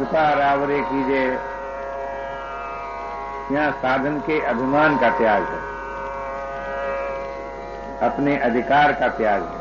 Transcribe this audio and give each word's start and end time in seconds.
कृपा 0.00 0.32
रावरे 0.32 0.80
कीजिए 0.80 1.30
यहाँ 3.56 3.70
साधन 3.70 4.18
के 4.18 4.40
अभिमान 4.40 4.98
का 4.98 5.10
त्याग 5.10 5.42
है। 5.42 5.58
अपने 8.08 8.38
अधिकार 8.38 8.92
का 8.92 9.08
त्याग 9.08 9.42
है। 9.42 9.58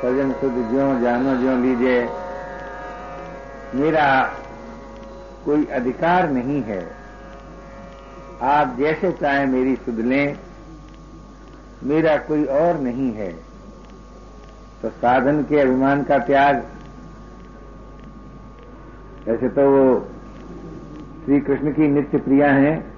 सजन 0.00 0.32
शुद्ध 0.40 0.70
ज्यो 0.70 1.00
जानो 1.00 1.36
ज्यो 1.36 1.56
लीजिए। 1.56 2.08
मेरा 3.74 4.32
कोई 5.44 5.64
अधिकार 5.64 6.28
नहीं 6.28 6.62
है। 6.62 6.96
आप 8.42 8.76
जैसे 8.78 9.12
चाहे 9.12 9.46
मेरी 9.46 9.76
सुध 9.76 9.98
लें। 9.98 10.38
मेरा 11.82 12.16
कोई 12.16 12.44
और 12.44 12.74
नहीं 12.74 13.12
है। 13.12 13.32
तो 14.82 14.88
साधन 14.88 15.42
के 15.42 15.60
अभिमान 15.60 16.02
का 16.02 16.18
त्याग 16.18 16.68
ऐसे 19.28 19.48
तो 19.48 19.70
वो 19.70 20.06
श्री 21.24 21.40
कृष्ण 21.40 21.72
की 21.72 21.88
नित्य 21.88 22.18
प्रिया 22.18 22.52
हैं। 22.52 22.94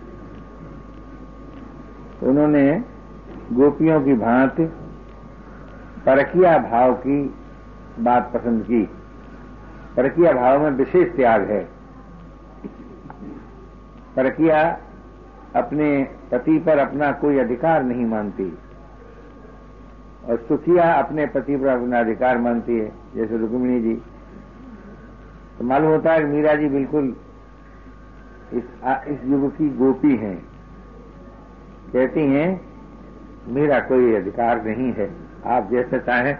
उन्होंने 2.22 2.84
गोपियों 3.52 4.00
की 4.02 4.14
भांति 4.14 4.64
परकिया 6.06 6.58
भाव 6.58 6.94
की 6.94 7.34
बात 8.00 8.30
पसंद 8.34 8.62
की। 8.62 8.82
परकिया 9.96 10.32
भाव 10.32 10.62
में 10.62 10.70
विशेष 10.70 11.16
त्याग 11.16 11.42
है। 11.42 11.68
परकिया 14.16 14.78
अपने 15.56 16.08
पति 16.32 16.58
पर 16.58 16.78
अपना 16.78 17.12
कोई 17.12 17.38
अधिकार 17.38 17.82
नहीं 17.82 18.06
मानती। 18.06 18.58
और 20.28 20.36
सुखिया 20.36 20.92
अपने 20.94 21.26
पति 21.26 21.56
पर 21.56 21.66
अपना 21.66 22.00
अधिकार 22.00 22.38
मानती 22.38 22.78
है, 22.78 22.92
जैसे 23.16 23.36
रुक्मिणी 23.36 23.80
जी। 23.80 24.02
तो 25.58 25.64
मालूम 25.64 25.90
होता 25.90 26.12
है 26.12 26.20
कि 26.20 26.26
मीरा 26.26 26.54
जी 26.54 26.68
बिल्कुल 26.68 27.16
इस 28.52 28.64
इस 28.84 29.24
युग 29.24 29.56
की 29.56 29.68
गोपी 29.68 30.16
हैं। 30.16 30.46
कहती 31.92 32.20
हैं, 32.20 32.60
मेरा 33.48 33.80
कोई 33.80 34.14
अधिकार 34.14 34.64
नहीं 34.64 34.92
है। 34.92 35.14
आप 35.46 35.70
जैसे 35.70 35.98
चाहें, 35.98 36.38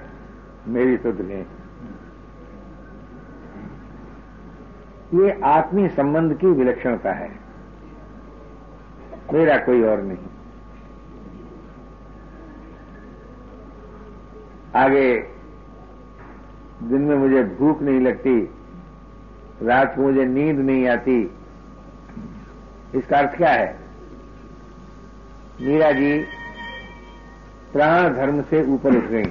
मेरी 0.69 0.97
सुध 0.97 1.20
लें। 1.20 1.47
ये 5.14 5.41
आत्मीय 5.44 5.89
संबंध 5.89 6.34
की 6.39 6.47
विलक्षणता 6.47 7.12
है। 7.12 7.31
मेरा 9.33 9.56
कोई 9.56 9.83
और 9.83 10.03
नहीं। 10.03 10.27
आगे, 14.77 15.19
दिन 16.83 17.00
में 17.00 17.17
मुझे 17.17 17.42
भूख 17.42 17.83
नहीं 17.83 18.00
लगती। 18.00 18.55
रात 19.62 19.96
को 19.96 20.02
मुझे 20.02 20.24
नींद 20.24 20.58
नहीं 20.58 20.88
आती। 20.88 21.30
इसका 22.94 23.18
अर्थ 23.18 23.36
क्या 23.36 23.50
है? 23.50 23.78
मीरा 25.60 25.92
जी, 25.92 26.24
प्राण 27.72 28.14
धर्म 28.14 28.42
से 28.42 28.64
ऊपर 28.64 28.96
उठ 28.96 29.04
गई। 29.04 29.24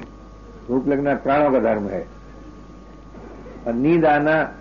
भूख 0.67 0.87
लगना 0.87 1.15
प्राणों 1.15 1.51
का 1.51 1.59
धर्म 1.59 1.87
है। 1.87 2.07
और 3.67 3.73
नींद 3.73 4.05
आना 4.05 4.55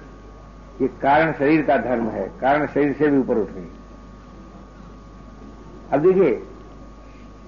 ये 0.81 0.89
कारण 0.89 1.33
शरीर 1.33 1.63
का 1.63 1.77
धर्म 1.77 2.09
है। 2.09 2.33
कारण 2.41 2.67
शरीर 2.67 2.93
से 2.93 3.09
भी 3.09 3.19
ऊपर 3.19 3.37
उठ 3.37 3.49
गई। 3.49 3.69
अब 5.93 6.01
देखिए, 6.01 6.43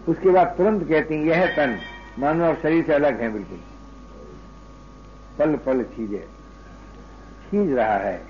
उसके 0.08 0.30
बाद 0.30 0.46
तुरंत 0.46 0.88
कहती 0.88 1.14
हैं, 1.14 1.24
यह 1.24 1.46
तन 1.46 1.78
मानव 2.18 2.44
और 2.44 2.54
शरीर 2.62 2.84
से 2.86 2.92
अलग 2.92 3.20
है 3.20 3.28
बिल्कुल। 3.28 3.58
पल 5.38 5.56
पल 5.56 5.82
छीजे 5.82 6.28
छीज 7.50 7.72
रहा 7.72 7.96
है। 7.96 8.20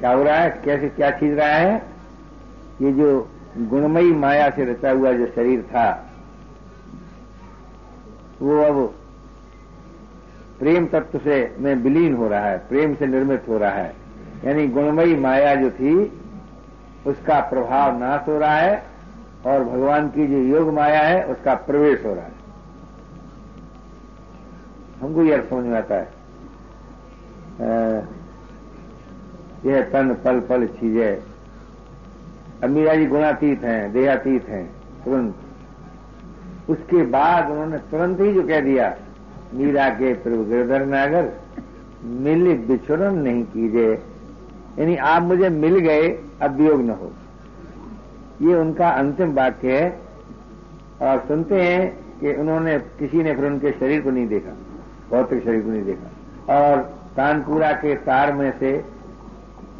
क्या 0.00 0.12
हो 0.12 0.22
रहा 0.22 0.36
है? 0.36 0.60
कैसे 0.64 0.88
क्या 0.88 1.10
छीज 1.10 1.38
रहा 1.38 1.48
है? 1.48 1.82
ये 2.82 2.92
जो 2.92 3.28
गुणमयी 3.58 4.12
माया 4.12 4.50
से 4.50 4.64
रचा 4.64 4.90
हुआ 4.90 5.12
जो 5.12 5.26
शरीर 5.26 5.62
था, 5.62 6.06
वो 8.42 8.62
अब 8.62 8.94
प्रेम 10.58 10.86
तत्व 10.86 11.18
से 11.18 11.56
में 11.58 11.74
विलीन 11.74 12.14
हो 12.14 12.28
रहा 12.28 12.44
है, 12.44 12.58
प्रेम 12.58 12.94
से 12.94 13.06
निर्मित 13.06 13.44
हो 13.48 13.58
रहा 13.58 13.70
है। 13.70 13.94
यानी 14.44 14.66
गुणमयी 14.66 15.16
माया 15.16 15.54
जो 15.54 15.70
थी, 15.70 16.22
उसका 17.06 17.40
प्रभाव 17.40 17.98
नाश 17.98 18.28
हो 18.28 18.38
रहा 18.38 18.54
है 18.54 18.82
और 19.46 19.64
भगवान 19.64 20.08
की 20.08 20.26
जो 20.26 20.38
योग 20.38 20.72
माया 20.74 21.00
है, 21.00 21.24
उसका 21.26 21.54
प्रवेश 21.54 22.04
हो 22.04 22.14
रहा 22.14 22.24
है। 22.24 22.38
हमको 25.02 25.22
यह 25.22 25.46
समझ 25.50 25.64
में 25.64 25.78
आता 25.78 25.94
है। 25.94 26.19
यह 29.66 29.82
तन 29.82 30.14
पल 30.24 30.40
पल 30.40 30.66
चीज़ें। 30.66 31.22
अमीरा 32.64 32.94
जी 32.94 33.06
गुणातीत 33.06 33.64
हैं, 33.64 33.92
देहातीत 33.92 34.48
हैं, 34.48 34.66
तुरंत। 35.04 35.34
उसके 36.70 37.02
बाद 37.02 37.50
उन्होंने 37.50 37.78
तुरंत 37.90 38.20
ही 38.20 38.32
जो 38.32 38.42
कह 38.42 38.60
दिया, 38.60 38.94
मीरा 39.54 39.88
के 39.90 40.12
प्रभु 40.14 40.44
गिरधर 40.44 40.84
नागर, 40.86 41.32
मिल 42.04 42.56
बिछुड़न 42.58 43.14
नहीं 43.14 43.44
कीजिए 43.44 43.92
यानी 44.78 44.96
आप 44.96 45.22
मुझे 45.22 45.48
मिल 45.48 45.78
गए, 45.78 46.08
अब 46.42 46.56
वियोग 46.56 46.82
न 46.82 46.90
हो। 46.90 47.10
ये 48.42 48.54
उनका 48.54 48.88
अंतिम 48.90 49.32
वाक्य 49.34 49.78
है। 49.78 49.98
और 51.02 51.18
सुनते 51.18 51.62
हैं 51.62 51.96
कि 52.20 52.32
उन्होंने 52.34 52.78
किसी 52.98 53.22
ने 53.22 53.34
फिर 53.34 53.44
उनके 53.44 53.70
शरीर 53.70 54.00
को 54.00 54.10
नहीं 54.10 54.28
देखा, 54.28 54.50
भौतिक 55.10 55.44
शरीर 55.44 55.60
को 55.60 55.70
नहीं 55.70 55.84
देखा। 55.84 56.54
और 56.54 56.99
तानपुरा 57.16 57.72
के 57.72 57.94
तार 57.94 58.32
में 58.32 58.58
से, 58.58 58.84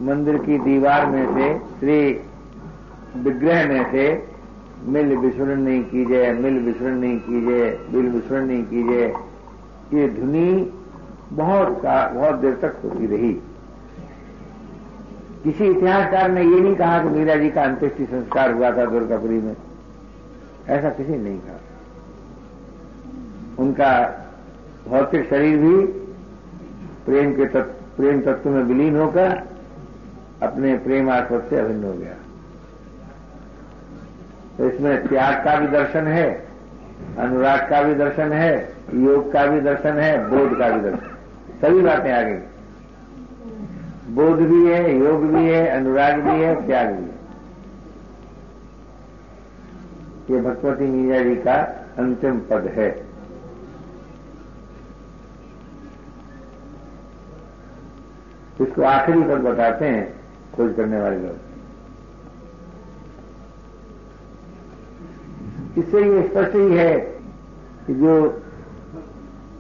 मंदिर 0.01 0.39
की 0.39 0.59
दीवार 0.59 1.07
में 1.07 1.35
से, 1.35 1.59
श्री 1.59 2.21
विग्रह 3.17 3.69
में 3.69 3.91
से, 3.91 4.31
मिल 4.85 5.17
विस्मरण 5.17 5.61
नहीं 5.61 5.85
कीजिए, 5.85 6.33
मिल 6.33 6.59
विस्मरण 6.59 6.95
नहीं 6.95 7.19
कीजिए 7.21 7.71
बिल 7.71 8.09
विस्मरण 8.09 8.47
नहीं 8.47 8.65
कीजिए। 8.65 9.07
ये 9.95 10.09
ध्वनि 10.09 10.73
बहुत 11.33 11.69
बहुत 12.15 12.35
देर 12.35 12.55
तक 12.55 12.77
होती 12.85 13.07
रही। 13.07 13.33
किसी 15.45 15.65
इतिहासकार 15.65 16.31
ने 16.31 16.43
ये 16.43 16.61
नहीं 16.61 16.77
कहा 16.77 17.03
कि 17.03 17.09
मीरा 17.09 17.35
जी 17.35 17.51
का 17.51 17.63
अंत्येष्टि 17.63 18.07
संस्कार 18.07 18.53
हुआ 18.53 18.71
था 18.71 18.85
दुर्गापुरी 18.85 19.41
में। 19.41 19.57
ऐसा 20.69 20.91
किसी 20.91 21.13
ने 21.13 21.19
नहीं 21.19 21.39
कहा। 21.39 21.61
उनका 23.59 24.21
भौतिक 24.89 25.31
शरीर 25.31 25.59
भी 25.59 26.00
प्रेम 27.07 27.33
के 27.37 27.47
तत्व 27.47 27.79
प्रेम 27.97 28.21
तत्व 28.23 28.51
में 28.51 28.63
विलीन 28.65 28.97
होकर 28.97 29.43
अपने 30.43 30.77
प्रेम 30.79 31.11
आस्पद 31.11 31.47
से 31.51 31.57
अभिन्न 31.57 31.85
हो 31.85 31.93
गया। 31.93 32.15
तो 34.59 34.69
इसमें 34.69 35.07
त्याग 35.09 35.35
का 35.45 35.59
भी 35.61 35.67
दर्शन 35.69 36.07
है 36.07 36.29
अनुराग 37.19 37.69
का 37.71 37.83
भी 37.83 37.95
दर्शन 37.95 38.33
है 38.33 38.53
योग 38.97 39.33
का 39.33 39.45
भी 39.47 39.61
दर्शन 39.61 39.99
है 39.99 40.13
बोध 40.29 40.59
का 40.59 40.69
भी 40.71 40.81
दर्शन 40.81 41.09
सभी 41.61 41.81
बातें 41.83 42.13
आ 42.13 42.23
गई 42.23 42.39
बोध 44.15 44.39
भी 44.49 44.65
है 44.67 44.99
योग 44.99 45.25
भी 45.27 45.45
है 45.45 45.67
अनुराग 45.69 46.21
भी 46.21 46.43
है 46.43 46.55
त्याग 46.67 46.89
भी 46.89 47.03
है। 47.03 47.19
ये 50.31 50.41
भगवती 50.41 50.87
मीरा 50.87 51.21
जी 51.21 51.35
का 51.37 51.55
अंतिम 51.99 52.39
पद 52.51 52.73
है। 52.77 52.89
इसको 58.61 58.83
आखिरी 58.83 59.23
पद 59.23 59.39
बताते 59.39 59.85
हैं, 59.85 60.21
खोज 60.57 60.75
करने 60.77 61.01
वाले 61.01 61.17
लोग। 61.17 61.37
इससे 65.79 66.03
ये 66.03 66.29
स्पष्ट 66.29 66.55
ही 66.55 66.77
है 66.77 66.99
कि 67.87 67.95
जो 67.95 68.43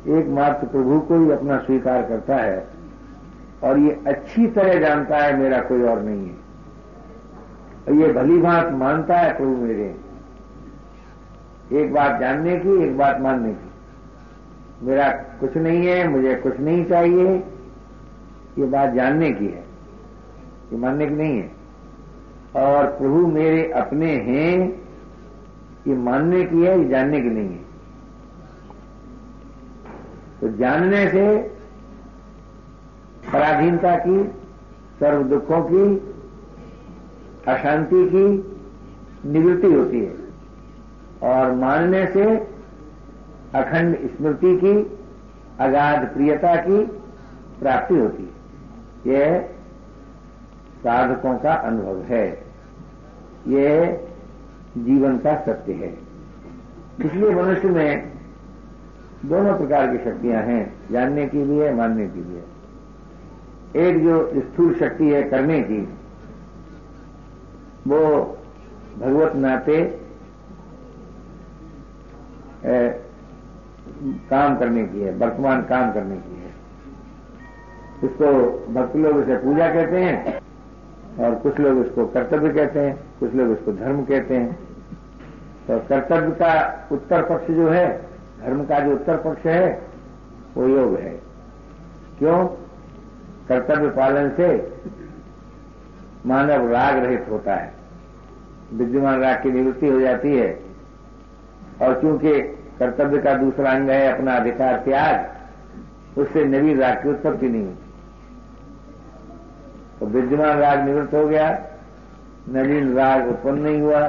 एकमात्र 0.08 0.66
प्रभु 0.66 1.00
को 1.00 1.18
ही 1.18 1.30
अपना 1.30 1.58
स्वीकार 1.58 2.02
करता 2.02 2.36
है, 2.36 2.66
और 3.62 3.78
ये 3.78 4.00
अच्छी 4.06 4.46
तरह 4.46 4.78
जानता 4.78 5.16
है, 5.16 5.36
मेरा 5.36 5.60
कोई 5.60 5.82
और 5.82 6.02
नहीं 6.02 6.26
है। 6.26 6.36
और 7.88 7.94
ये 7.94 8.12
भली 8.12 8.38
बात 8.38 8.72
मानता 8.72 9.16
है 9.16 9.36
प्रभु 9.36 9.56
मेरे। 9.56 9.96
एक 11.72 11.92
बात 11.92 12.20
जानने 12.20 12.56
की, 12.56 12.82
एक 12.82 12.98
बात 12.98 13.20
मानने 13.20 13.52
की। 13.52 13.70
मेरा 14.86 15.08
कुछ 15.10 15.56
नहीं 15.56 15.86
है, 15.86 16.08
मुझे 16.08 16.34
कुछ 16.34 16.60
नहीं 16.60 16.84
चाहिए। 16.84 17.44
ये 18.58 18.64
बात 18.64 18.90
जानने 18.90 19.32
की 19.32 19.46
है। 19.46 19.64
ये 20.72 20.76
मानने 20.76 21.06
की 21.06 21.14
नहीं 21.14 21.38
है। 21.38 21.60
और 22.56 22.86
प्रभु 22.86 23.26
मेरे 23.26 23.72
अपने 23.72 24.12
हैं, 24.12 24.82
ये 25.86 25.94
मानने 25.94 26.44
की 26.44 26.62
है, 26.62 26.78
ये 26.78 26.88
जानने 26.88 27.20
की 27.20 27.28
नहीं 27.28 27.48
है। 27.48 27.70
तो 30.40 30.48
जानने 30.48 31.10
से 31.10 31.38
पराधीनता 33.32 33.96
की, 33.96 34.24
सर्व 35.00 35.22
दुखों 35.22 35.60
की, 35.62 36.14
अशांति 37.48 38.10
की 38.14 38.56
निवृत्ति 39.28 39.72
होती 39.72 40.00
है। 40.00 40.14
और 41.22 41.52
मानने 41.52 42.06
से 42.06 42.36
अखंड 43.54 43.96
स्मृति 44.16 44.56
की, 44.56 44.98
अगाध 45.60 46.14
प्रियता 46.14 46.56
की 46.56 46.84
प्राप्ति 47.60 47.96
होती 47.96 48.22
है। 48.22 48.39
यह 49.06 49.40
साधकों 50.82 51.36
का 51.38 51.54
अनुभव 51.54 52.02
है। 52.02 52.26
यह 53.48 54.08
जीवन 54.78 55.18
का 55.18 55.34
सत्य 55.40 55.72
है। 55.72 55.92
इसलिए 57.00 57.30
मनुष्य 57.30 57.68
में 57.68 58.12
दोनों 59.24 59.56
प्रकार 59.58 59.96
की 59.96 60.04
शक्तियाँ 60.04 60.42
हैं 60.42 60.62
जानने 60.90 61.26
की 61.26 61.42
भी 61.44 61.58
है 61.58 61.74
मानने 61.74 62.06
की 62.08 62.20
भी 62.20 62.34
है 62.34 62.44
एक 63.86 64.02
जो 64.04 64.40
स्थूल 64.40 64.74
शक्ति 64.74 65.08
है 65.10 65.22
करने 65.22 65.60
की 65.62 65.80
वो 67.86 68.00
भगवत 68.98 69.36
नाते 69.36 69.76
ए, 72.64 72.88
काम 74.30 74.58
करने 74.58 74.84
की 74.84 75.00
है 75.00 75.12
वर्तमान 75.14 75.62
काम 75.62 75.92
करने 75.92 76.16
की 76.16 76.40
है। 76.40 76.49
उसको 78.04 78.50
भक्त 78.74 78.96
लोग 78.96 79.16
उसे 79.16 79.36
पूजा 79.36 79.74
कहते 79.74 79.96
हैं 79.96 80.40
और 81.24 81.34
कुछ 81.34 81.60
लोग 81.60 81.78
उसको 81.78 82.06
कर्तव्य 82.06 82.50
कहते 82.50 82.80
हैं, 82.80 83.00
कुछ 83.20 83.34
लोग 83.34 83.48
उसको 83.48 83.72
धर्म 83.72 84.04
कहते 84.04 84.36
हैं। 84.36 84.58
तो 85.68 85.78
कर्तव्य 85.78 86.30
का 86.30 86.88
उत्तर 86.92 87.22
पक्ष 87.22 87.50
जो 87.50 87.68
है, 87.68 88.02
धर्म 88.46 88.64
का 88.64 88.80
जो 88.80 88.92
उत्तर 88.92 89.16
पक्ष 89.16 89.46
है, 89.46 89.82
वो 90.56 90.68
योग 90.68 90.98
है। 90.98 91.20
क्यों? 92.18 92.46
कर्तव्य 93.48 93.88
पालन 93.88 94.30
से 94.30 94.72
मानव 96.26 96.72
राग 96.72 97.04
रहित 97.04 97.26
होता 97.30 97.54
है। 97.54 97.72
विद्यमान 98.74 99.20
राग 99.20 99.42
की 99.42 99.52
निवृत्ति 99.52 99.88
हो 99.88 100.00
जाती 100.00 100.36
है। 100.36 100.60
और 101.82 102.00
चूँकि 102.00 102.40
कर्तव्य 102.78 103.18
का 103.18 103.34
दूसरा 103.34 103.70
अंग 103.70 103.90
है, 103.90 104.12
अपना 104.12 104.34
अधिकार 104.34 104.76
त्याग, 104.76 105.34
उससे 106.20 106.44
नवी 106.44 106.74
राग 106.74 107.02
की 107.02 107.08
उत्पत्ति 107.08 107.48
नहीं 107.48 107.64
होती। 107.64 107.89
तो 110.00 110.06
विद्यमान 110.06 110.58
राग 110.58 110.84
निवृत्त 110.84 111.14
हो 111.14 111.26
गया। 111.26 111.66
नवीन 112.48 112.94
राग 112.94 113.28
उत्पन्न 113.28 113.58
नहीं 113.58 113.80
हुआ। 113.80 114.00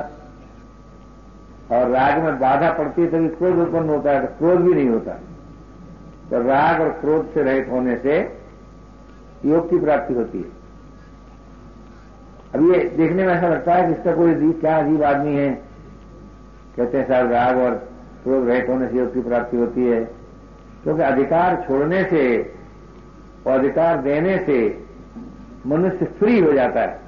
और 1.71 1.87
राग 1.87 2.23
में 2.23 2.39
बाधा 2.39 2.71
पड़ती 2.71 3.01
है 3.01 3.11
तभी 3.11 3.27
क्रोध 3.27 3.55
उत्पन्न 3.55 3.89
होता 3.89 4.11
है 4.11 4.25
तो 4.25 4.27
क्रोध 4.27 4.61
भी 4.61 4.73
नहीं 4.73 4.89
होता। 4.89 5.11
तो 6.29 6.41
राग 6.47 6.81
और 6.81 6.89
क्रोध 6.89 7.33
से 7.33 7.43
रहित 7.43 7.67
होने 7.71 7.97
से 7.97 8.37
योग 9.45 9.69
की 9.69 9.79
प्राप्ति 9.79 10.13
होती 10.13 10.37
है। 10.37 10.61
अब 12.55 12.73
ये 12.73 12.79
देखने 12.97 13.25
में 13.27 13.33
ऐसा 13.33 13.47
लगता 13.47 13.73
है 13.73 13.87
कि 13.87 13.93
इसका 13.93 14.15
कोई 14.15 14.33
अजीब, 14.33 14.59
क्या 14.59 14.77
अजीब 14.77 15.03
आदमी 15.03 15.35
है। 15.35 15.61
कहते 16.77 16.97
हैं 16.97 17.07
साहब, 17.07 17.31
राग 17.31 17.57
और 17.57 17.71
क्रोध 18.23 18.47
रहित 18.47 18.69
होने 18.69 18.87
से 18.87 18.97
योग 18.97 19.13
की 19.13 19.21
प्राप्ति 19.21 19.57
होती 19.57 19.85
है। 19.85 20.03
क्योंकि 20.83 21.01
अधिकार 21.01 21.65
छोड़ने 21.67 22.03
से 22.03 22.53
और 23.47 23.59
अधिकार 23.59 23.97
देने 23.97 24.37
से 24.37 24.80
मनुष्य 25.67 26.05
फ्री 26.05 26.39
हो 26.39 26.53
जाता 26.53 26.81
है। 26.81 26.99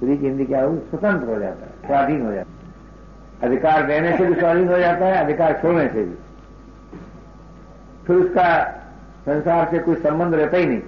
फ्री 0.00 0.16
की 0.18 0.26
हिंदी 0.26 0.44
क्या 0.44 0.62
होगी 0.64 0.78
स्वतंत्र 0.78 1.26
हो 1.26 1.38
जाता 1.38 1.66
है, 1.66 1.72
स्वाधीन 1.86 2.22
हो 2.22 2.32
जाता 2.32 2.50
है। 2.50 2.56
अधिकार 3.42 3.86
देने 3.86 4.16
से 4.16 4.26
भी 4.26 4.34
स्वाधीन 4.34 4.68
हो 4.68 4.78
जाता 4.78 5.06
है, 5.06 5.24
अधिकार 5.24 5.58
छोड़ने 5.62 5.88
से 5.88 6.04
भी। 6.04 6.14
फिर 8.06 8.16
उसका 8.16 8.64
संसार 9.24 9.68
से 9.70 9.78
कोई 9.78 9.94
संबंध 9.94 10.34
रहता 10.34 10.56
ही 10.56 10.66
नहीं। 10.66 10.80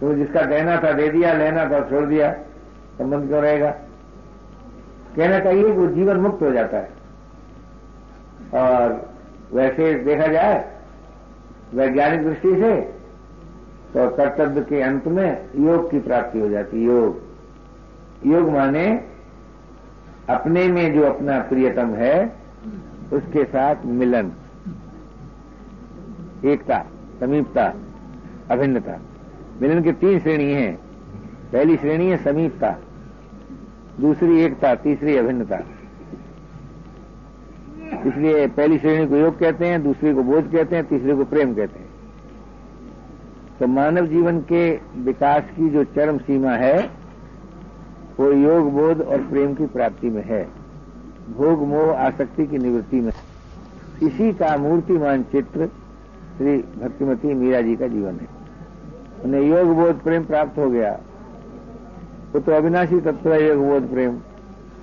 तो 0.00 0.14
जिसका 0.14 0.42
देना 0.42 0.76
था 0.76 0.92
दे 0.92 1.08
दिया, 1.08 1.32
लेना 1.32 1.64
था 1.64 1.80
छोड़ 1.80 2.04
दिया, 2.04 2.32
संबंध 2.98 3.28
क्यों 3.28 3.42
रहेगा? 3.42 3.70
कहना 5.16 5.38
चाहिए 5.38 5.64
वो 5.64 5.86
जीवन 5.86 6.16
मुक्त 6.16 6.42
हो 6.42 6.50
जाता 6.50 6.76
है। 6.76 6.88
और 8.54 9.10
वैसे 9.52 9.94
देखा 9.94 10.26
जाए, 10.26 10.72
वैज्ञानिक 11.74 12.24
दृष्टि 12.24 12.54
से 12.54 12.95
तो 13.96 14.10
कर्तव्य 14.10 14.60
के 14.60 14.80
अंत 14.80 15.06
में 15.06 15.46
योग 15.56 15.90
की 15.90 15.98
प्राप्ति 15.98 16.40
हो 16.40 16.48
जाती 16.48 16.84
योग। 16.84 17.20
योग 18.26 18.50
माने 18.50 19.04
अपने 20.28 20.68
में 20.68 20.94
जो 20.94 21.02
अपना 21.02 21.40
प्रियतम 21.40 21.94
है, 21.94 22.36
उसके 23.12 23.44
साथ 23.44 23.76
मिलन। 23.84 24.32
एकता, 26.44 26.86
समीपता, 27.20 27.74
अभिन्नता। 28.50 29.00
मिलन 29.62 29.82
की 29.82 29.92
तीन 29.92 30.18
श्रेणी 30.18 30.52
हैं। 30.52 30.76
पहली 31.52 31.76
श्रेणी 31.76 32.10
है 32.10 32.16
समीपता, 32.16 32.76
दूसरी 34.00 34.40
एकता, 34.40 34.74
तीसरी 34.74 35.16
अभिन्नता। 35.16 35.56
इसलिए 38.06 38.46
पहली 38.46 38.78
श्रेणी 38.78 39.06
को 39.06 39.16
योग 39.16 39.38
कहते 39.38 39.66
हैं, 39.66 39.82
दूसरी 39.82 40.14
को 40.14 40.22
बोध 40.22 40.52
कहते 40.52 40.76
हैं, 40.76 40.84
तीसरे 40.84 41.14
को 41.14 41.24
प्रेम 41.24 41.54
कहते 41.54 41.78
हैं। 41.78 41.85
तो 43.60 43.66
मानव 43.66 44.06
जीवन 44.06 44.40
के 44.40 44.80
विकास 44.96 45.42
की 45.42 45.68
जो 45.68 45.84
चरम 45.84 46.18
सीमा 46.18 46.50
है, 46.50 46.90
वो 48.20 48.32
योग, 48.32 48.72
बोध 48.72 49.00
और 49.00 49.18
प्रेम 49.18 49.54
की 49.54 49.66
प्राप्ति 49.66 50.10
में 50.10 50.24
है। 50.24 50.48
भोग, 51.36 51.66
मोह, 51.66 51.96
आसक्ति 51.96 52.46
की 52.46 52.58
निवृत्ति 52.58 53.00
में। 53.00 53.12
इसी 54.02 54.32
का 54.32 54.56
मूर्तिमान 54.56 55.22
चित्र 55.22 55.66
श्री 56.38 56.56
भक्तिमती 56.56 57.34
मीरा 57.34 57.60
जी 57.60 57.76
का 57.76 57.86
जीवन 57.86 58.12
है। 58.12 58.28
उन्हें 59.24 59.42
योग, 59.42 59.76
बोध, 59.76 60.00
प्रेम 60.00 60.24
प्राप्त 60.24 60.58
हो 60.58 60.70
गया। 60.70 61.00
वो 62.32 62.40
तो 62.40 62.52
अविनाशी 62.52 63.00
तत्व 63.00 63.32
है, 63.32 63.48
योग, 63.48 63.66
बोध, 63.66 63.90
प्रेम। 63.90 64.18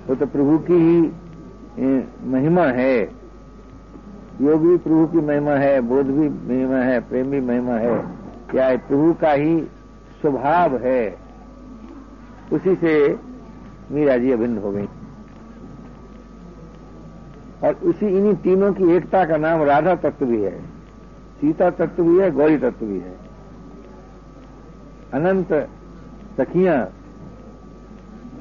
वो 0.08 0.14
तो 0.14 0.26
प्रभु 0.26 0.58
की 0.58 0.74
ही 0.74 1.00
महिमा 2.24 2.62
है। 2.62 3.02
योग 4.40 4.60
भी 4.60 4.76
प्रभु 4.76 5.06
की 5.06 5.18
महिमा 5.18 5.52
है, 5.52 5.80
बोध 5.80 6.06
भी 6.06 6.28
महिमा 6.28 6.76
है, 6.76 7.00
प्रेम 7.00 7.30
भी 7.30 7.40
महिमा 7.40 7.72
है। 7.72 8.23
क्या 8.50 8.76
प्रभु 8.78 9.12
का 9.14 9.32
ही 9.32 9.60
स्वभाव 10.20 10.76
है, 10.76 11.16
उसी 12.52 12.74
से 12.74 12.94
मीरा 13.90 14.16
जी 14.16 14.30
अभिन्न 14.30 14.58
हो 14.58 14.70
गई। 14.72 14.88
और 17.64 17.74
उसी 17.84 18.06
इन्हीं 18.08 18.34
तीनों 18.34 18.72
की 18.72 18.90
एकता 18.92 19.24
का 19.24 19.36
नाम 19.36 19.62
राधा 19.62 19.94
तत्व 19.94 20.26
भी 20.26 20.40
है, 20.42 20.58
सीता 21.40 21.70
तत्व 21.70 22.02
भी 22.02 22.18
है, 22.18 22.30
गौरी 22.30 22.58
तत्व 22.58 22.86
भी 22.86 22.98
है। 22.98 23.16
अनंत 25.14 25.52
सखियाँ 26.36 26.76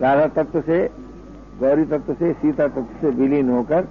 राधा 0.01 0.27
तत्व 0.35 0.61
से, 0.61 0.89
गौरी 1.59 1.85
तत्व 1.85 2.13
से, 2.13 2.33
सीता 2.33 2.67
तत्व 2.67 2.99
से 3.01 3.09
विलीन 3.11 3.49
होकर 3.49 3.87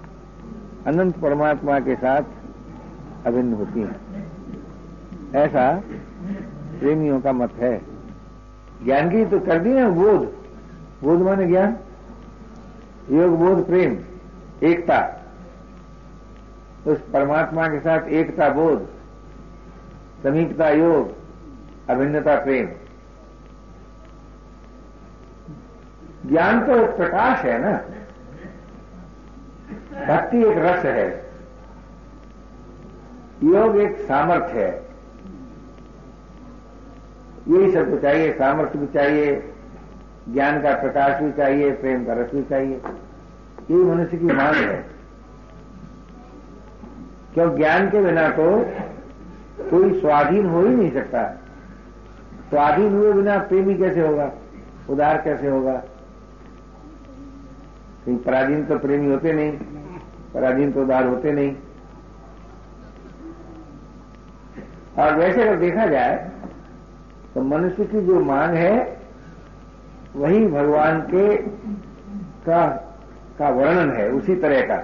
अनंत 0.87 1.19
परमात्मा 1.19 1.79
के 1.81 1.95
साथ 1.97 2.23
अभिन्न 3.27 3.55
होती 3.55 3.81
हैं। 3.81 4.01
ऐसा 5.35 5.83
प्रेमियों 6.83 7.21
का 7.21 7.33
मत 7.33 7.53
है। 7.53 7.83
ज्ञान 8.85 9.11
की 9.11 9.25
तो 9.25 9.41
कर 9.41 9.59
दी 9.59 9.75
ना 9.75 9.89
बोध। 9.89 10.37
बोध 11.03 11.21
माने 11.21 11.47
ज्ञान? 11.47 11.77
योग, 13.11 13.39
बोध, 13.39 13.67
प्रेम, 13.67 13.99
एकता। 14.63 15.23
उस 16.87 16.99
परमात्मा 17.13 17.69
के 17.69 17.81
साथ 17.81 18.09
एकता, 18.09 18.49
बोध, 18.49 18.89
समीपता, 20.23 20.71
योग, 20.71 21.15
अभिन्नता, 21.91 22.37
प्रेम। 22.37 22.69
ज्ञान 26.29 26.67
तो 26.67 26.77
एक 26.77 26.91
प्रकाश 26.91 27.39
है 27.39 27.59
ना? 27.59 27.73
भक्ति 30.07 30.39
एक 30.39 30.59
रस 30.59 30.85
है। 30.85 31.31
योग 33.45 33.77
एक 33.77 33.97
सामर्थ्य 33.97 34.65
है। 34.65 34.92
यही 37.49 37.71
सब 37.73 37.91
कुछ 37.91 38.01
चाहिए, 38.03 38.33
सामर्थ्य 38.33 38.79
भी 38.79 38.87
चाहिए, 38.87 39.53
ज्ञान 40.29 40.63
का 40.63 40.75
प्रकाश 40.75 41.23
भी 41.23 41.33
चाहिए, 41.33 41.71
प्रेम 41.73 42.05
का 42.05 42.13
रस 42.13 42.31
भी 42.31 42.43
चाहिए। 42.43 42.81
यही 43.71 43.85
मनुष्य 43.85 44.17
की 44.17 44.25
मांग 44.25 44.55
है। 44.55 44.85
क्यों 47.35 47.57
ज्ञान 47.57 47.91
के 47.91 48.01
बिना 48.01 48.29
तो 48.29 48.45
कोई 49.71 50.01
स्वाधीन 50.01 50.47
हो 50.47 50.61
ही 50.61 50.75
नहीं 50.77 50.93
सकता। 50.93 51.23
स्वाधीन 52.51 52.93
हुए 52.93 53.13
बिना 53.13 53.39
प्रेमी 53.39 53.75
कैसे 53.75 54.01
होगा? 54.01 54.31
उदार 54.91 55.21
कैसे 55.21 55.49
होगा? 55.49 55.75
कहीं 58.07 58.17
पराधीन 58.17 58.65
तो 58.65 58.79
प्रेमी 58.79 59.11
होते 59.11 59.33
नहीं, 59.33 59.53
पराधीन 60.35 60.73
तो 60.73 60.83
उदार 60.83 61.07
होते 61.07 61.33
नहीं। 61.33 61.57
और 64.99 65.17
वैसे 65.17 65.43
अगर 65.43 65.57
देखा 65.57 65.87
जाए 65.87 66.32
तो 67.35 67.43
मनुष्य 67.43 67.85
की 67.85 68.01
जो 68.01 68.21
मांग 68.21 68.55
है, 68.55 68.99
वही 70.17 70.47
भगवान 70.47 71.01
के 71.01 71.37
का 72.47 72.67
का 73.39 73.49
वर्णन 73.49 73.91
है, 73.91 74.11
उसी 74.11 74.35
तरह 74.35 74.61
का। 74.61 74.77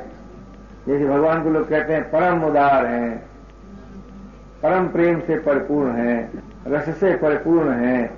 जैसे 0.87 1.09
भगवान 1.09 1.43
को 1.43 1.51
लोग 1.51 1.69
कहते 1.69 1.93
हैं, 1.93 2.11
परम 2.11 2.45
उदार 2.45 2.87
हैं, 2.87 3.19
परम 4.63 4.89
प्रेम 4.89 5.21
से 5.21 5.39
परिपूर्ण 5.39 5.93
हैं, 5.93 6.43
रस 6.67 6.99
से 6.99 7.17
परिपूर्ण 7.17 7.71
हैं, 7.71 8.11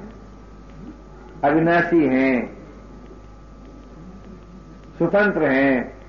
अविनाशी 1.44 2.04
हैं, 2.06 2.56
स्वतंत्र 4.98 5.44
हैं। 5.44 6.00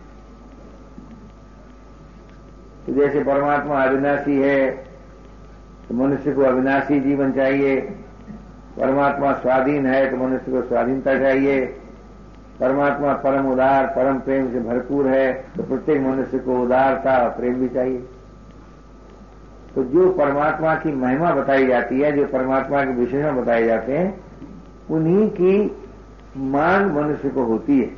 तो 2.85 2.93
जैसे 2.93 3.23
परमात्मा 3.23 3.83
अविनाशी 3.83 4.41
है 4.41 4.71
तो 5.87 5.95
मनुष्य 5.95 6.31
को 6.31 6.41
अविनाशी 6.41 6.99
जीवन 6.99 7.31
चाहिए। 7.31 8.00
परमात्मा 8.77 9.33
स्वाधीन 9.33 9.85
है 9.85 10.09
तो 10.11 10.17
मनुष्य 10.17 10.51
को 10.51 10.61
स्वाधीनता 10.61 11.17
चाहिए। 11.19 11.65
परमात्मा 12.59 13.13
परम 13.13 13.51
उदार, 13.51 13.85
परम 13.85 14.19
प्रेम 14.19 14.51
से 14.51 14.59
भरपूर 14.59 15.07
है 15.07 15.33
तो 15.57 15.63
प्रत्येक 15.63 16.01
मनुष्य 16.01 16.39
को 16.39 16.61
उदारता 16.61 17.17
और 17.17 17.29
प्रेम 17.29 17.53
भी 17.53 17.69
चाहिए। 17.69 17.97
तो 19.75 19.83
जो 19.83 20.11
परमात्मा 20.11 20.75
की 20.75 20.91
महिमा 20.91 21.31
बताई 21.31 21.67
जाती 21.67 21.99
है, 22.01 22.11
जो 22.11 22.25
परमात्मा 22.25 22.83
के 22.83 22.91
विशेषण 22.91 23.41
बताए 23.41 23.63
जाते 23.65 23.97
हैं, 23.97 24.23
उन्हीं 24.89 25.29
की 25.29 25.77
मांग 26.37 26.91
मनुष्य 26.91 27.29
को 27.29 27.43
होती 27.43 27.79
है। 27.79 27.89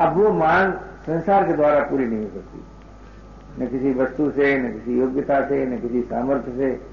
अब 0.00 0.16
वो 0.16 0.32
मांग 0.32 0.72
संसार 1.06 1.46
के 1.46 1.52
द्वारा 1.52 1.80
पूरी 1.80 2.06
नहीं 2.06 2.18
हो 2.18 2.30
सकती। 2.34 2.64
न 3.62 3.66
किसी 3.66 3.92
वस्तु 3.92 4.30
से, 4.30 4.58
न 4.58 4.72
किसी 4.72 4.98
योग्यता 4.98 5.40
से, 5.48 5.66
न 5.66 5.78
किसी 5.78 6.02
सामर्थ्य 6.02 6.52
से। 6.56 6.91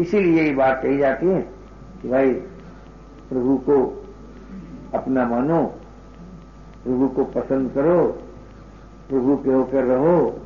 इसीलिए 0.00 0.42
ये 0.42 0.54
बात 0.54 0.82
कही 0.82 0.98
जाती 0.98 1.26
है 1.26 1.42
कि 2.02 2.08
भाई, 2.08 2.32
प्रभु 3.28 3.56
को 3.56 4.04
अपना 4.94 5.28
मानो, 5.28 5.66
प्रभु 6.84 7.08
को 7.08 7.24
पसंद 7.24 7.70
करो, 7.74 8.22
प्रभु 9.08 9.36
के 9.36 9.50
होकर 9.50 9.84
रहो 9.84 10.38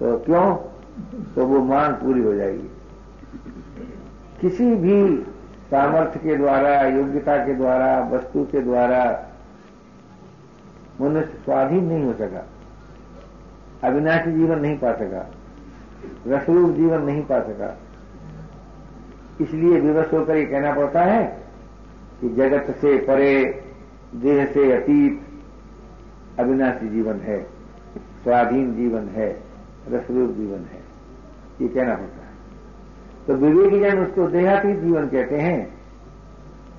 तो 0.00 0.18
क्यों? 0.18 0.56
तो 1.34 1.46
वो 1.46 1.60
मांग 1.60 1.94
पूरी 1.94 2.22
हो 2.22 2.34
जाएगी। 2.34 2.70
किसी 4.40 4.74
भी 4.74 5.22
सामर्थ्य 5.70 6.20
के 6.20 6.36
द्वारा, 6.36 6.82
योग्यता 6.82 7.46
के 7.46 7.54
द्वारा, 7.54 8.08
वस्तु 8.12 8.44
के 8.44 8.60
द्वारा 8.60 9.26
मनुष्य 11.00 11.38
स्वाधीन 11.44 11.84
नहीं 11.84 12.04
हो 12.04 12.12
सका, 12.12 12.46
अविनाशी 13.88 14.32
जीवन 14.32 14.58
नहीं 14.58 14.78
पा 14.78 14.92
सका, 14.92 15.30
रसरूप 16.26 16.70
जीवन 16.70 17.02
नहीं 17.02 17.22
पा 17.22 17.40
सका 17.40 17.78
इसलिए 19.40 19.80
विवश 19.80 20.12
होकर 20.12 20.36
ये 20.36 20.44
कहना 20.44 20.72
पड़ता 20.74 21.02
है 21.02 21.24
कि 22.20 22.28
जगत 22.28 22.70
से 22.80 22.96
परे, 22.98 23.62
देह 24.14 24.44
से 24.46 24.72
अतीत, 24.72 25.20
अविनाशी 26.38 26.88
जीवन 26.88 27.20
है, 27.20 27.42
स्वाधीन 28.22 28.74
जीवन 28.74 29.08
है, 29.08 29.28
रसरूप 29.88 30.30
जीवन 30.30 30.64
है, 30.72 30.80
ये 31.60 31.68
कहना 31.68 31.92
होता 31.92 32.24
है। 32.24 32.28
तो 33.26 33.34
विवेकी 33.34 33.80
जन 33.80 33.98
उसको 33.98 34.26
देहातीत 34.26 34.78
जीवन 34.78 35.08
कहते 35.08 35.36
हैं, 35.36 35.74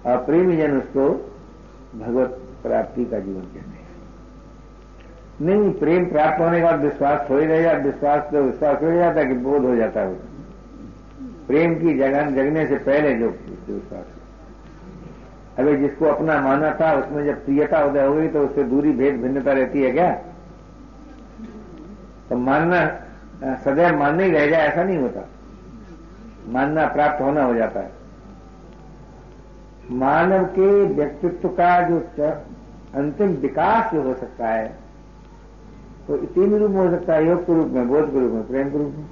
और 0.05 0.17
प्रेमी 0.17 0.57
जन 0.57 0.77
उसको 0.77 1.09
भगवत 1.95 2.39
प्राप्ति 2.63 3.05
का 3.05 3.19
जीवन 3.19 3.41
कहते 3.41 3.59
हैं। 3.59 3.79
नहीं, 5.41 5.71
प्रेम 5.73 6.05
प्राप्त 6.05 6.41
होने 6.41 6.57
के 6.57 6.63
बाद 6.63 6.79
विश्वास 6.79 7.29
हो 7.29 7.37
ही 7.37 7.45
रहेगा 7.45 7.71
विश्वास 7.71 8.31
तो 8.31 8.41
विश्वास 8.41 8.81
हो 8.83 8.91
जाता 8.91 9.19
है 9.19 9.25
कि 9.25 9.33
बोध 9.33 9.65
हो 9.65 9.75
जाता 9.75 10.01
है 10.01 10.30
प्रेम 11.51 11.73
की 11.75 11.93
जगह 11.99 12.29
जगने 12.31 12.65
से 12.67 12.75
पहले 12.79 13.13
जो 13.15 13.27
विश्वास 13.67 15.59
अभी 15.59 15.75
जिसको 15.77 16.05
अपना 16.05 16.39
माना 16.41 16.69
था, 16.71 16.91
उसमें 16.93 17.25
जब 17.25 17.43
प्रियता 17.45 17.83
उदय 17.85 18.05
हो 18.05 18.13
गई 18.15 18.27
तो 18.27 18.41
उससे 18.41 18.63
दूरी 18.63 18.91
भेद 18.93 19.15
भिन्नता 19.21 19.53
रहती 19.53 19.81
है 19.83 19.91
क्या? 19.91 20.11
तो 22.29 22.37
मानना, 22.37 22.79
सदैव 23.57 23.97
मानना 23.99 24.23
ही 24.23 24.31
रह 24.31 24.47
जाए, 24.47 24.67
ऐसा 24.67 24.83
नहीं 24.83 24.97
होता। 24.97 25.27
मानना 26.47 26.85
प्राप्त 26.87 27.21
होना 27.21 27.43
हो 27.43 27.55
जाता 27.55 27.79
है। 27.79 27.91
मानव 29.93 30.45
के 30.49 30.69
व्यक्तित्व 30.85 31.47
का 31.51 31.71
जो 31.89 31.99
अंतिम 32.95 33.35
विकास 33.41 33.93
जो 33.93 34.01
हो 34.01 34.13
सकता 34.13 34.47
है 34.47 34.67
तो 36.07 36.17
तीन 36.17 36.55
रूप 36.55 36.71
में 36.71 36.77
हो 36.77 36.89
सकता 36.91 37.13
है, 37.13 37.27
योग 37.27 37.45
के 37.45 37.53
रूप 37.53 37.67
में, 37.67 37.87
बोध 37.89 38.11
के 38.11 38.19
रूप 38.19 38.31
में, 38.31 38.47
प्रेम 38.47 38.69
के 38.69 38.77
रूप 38.77 38.93
में। 38.97 39.05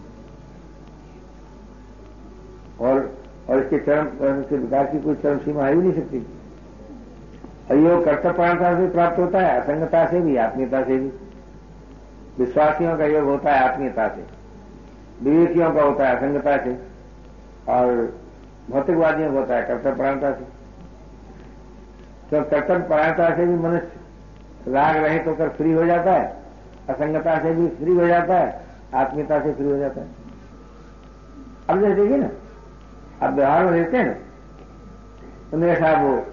और 2.81 3.17
और 3.50 3.59
इसके 3.59 3.79
चरम 3.79 4.41
इसके 4.41 4.57
विकास 4.57 4.91
की 4.91 5.00
कोई 5.00 5.15
चरम 5.15 5.38
सीमा 5.38 5.65
आ 5.65 5.67
ही 5.67 5.75
नहीं 5.75 5.93
सकती। 5.93 6.27
अयोग 7.71 8.05
कर्तव्यता 8.05 8.77
से 8.77 8.88
प्राप्त 8.89 9.19
होता 9.19 9.39
है, 9.39 9.62
असंगता 9.62 10.05
से 10.05 10.21
भी, 10.21 10.36
आत्मीयता 10.36 10.83
से 10.83 10.98
भी। 10.98 11.12
विश्वासियों 12.39 12.98
का 12.98 13.05
योग 13.05 13.24
होता 13.24 13.53
है 13.53 13.69
आत्मीयता 13.69 14.07
से। 14.07 14.24
विवेकियों 15.24 15.71
का 15.71 15.81
होता 15.81 16.07
है 16.07 16.15
असंगता 16.15 16.57
से। 16.57 16.89
और 17.69 18.19
भौतिकवादियों 18.69 19.33
का 19.33 19.39
होता 19.39 19.55
है 19.55 19.63
कर्तव्यपरायणता 19.63 20.31
से। 20.31 20.43
तो 22.31 22.50
कर्तव्यपरायणता 22.50 23.36
से 23.36 23.45
भी 23.45 23.53
मनुष्य 23.53 23.88
राग 24.67 24.98
रहित 24.98 25.27
होकर 25.27 25.50
फ्री 25.50 25.71
हो 25.71 25.86
जाता 25.86 26.13
है, 26.13 26.36
असंगता 26.89 27.39
से 27.39 27.53
भी 27.53 27.67
फ्री 27.67 27.95
हो 27.95 28.07
जाता 28.07 28.36
है, 28.36 28.62
आत्मीयता 28.93 29.39
से 29.39 29.53
फ्री 29.53 29.65
हो 29.65 29.77
जाता 29.77 30.01
है। 30.01 30.07
अब 31.69 31.79
जैसे 31.79 31.95
देखिए 31.95 32.17
ना 32.17 32.29
अब 33.21 33.33
व्यवहार 33.33 33.65
में 33.65 33.73
देखते 33.73 33.97
हैं। 33.97 34.21
तो 35.51 35.57
मेरे 35.57 35.79
साहब 35.79 36.05
वो 36.05 36.25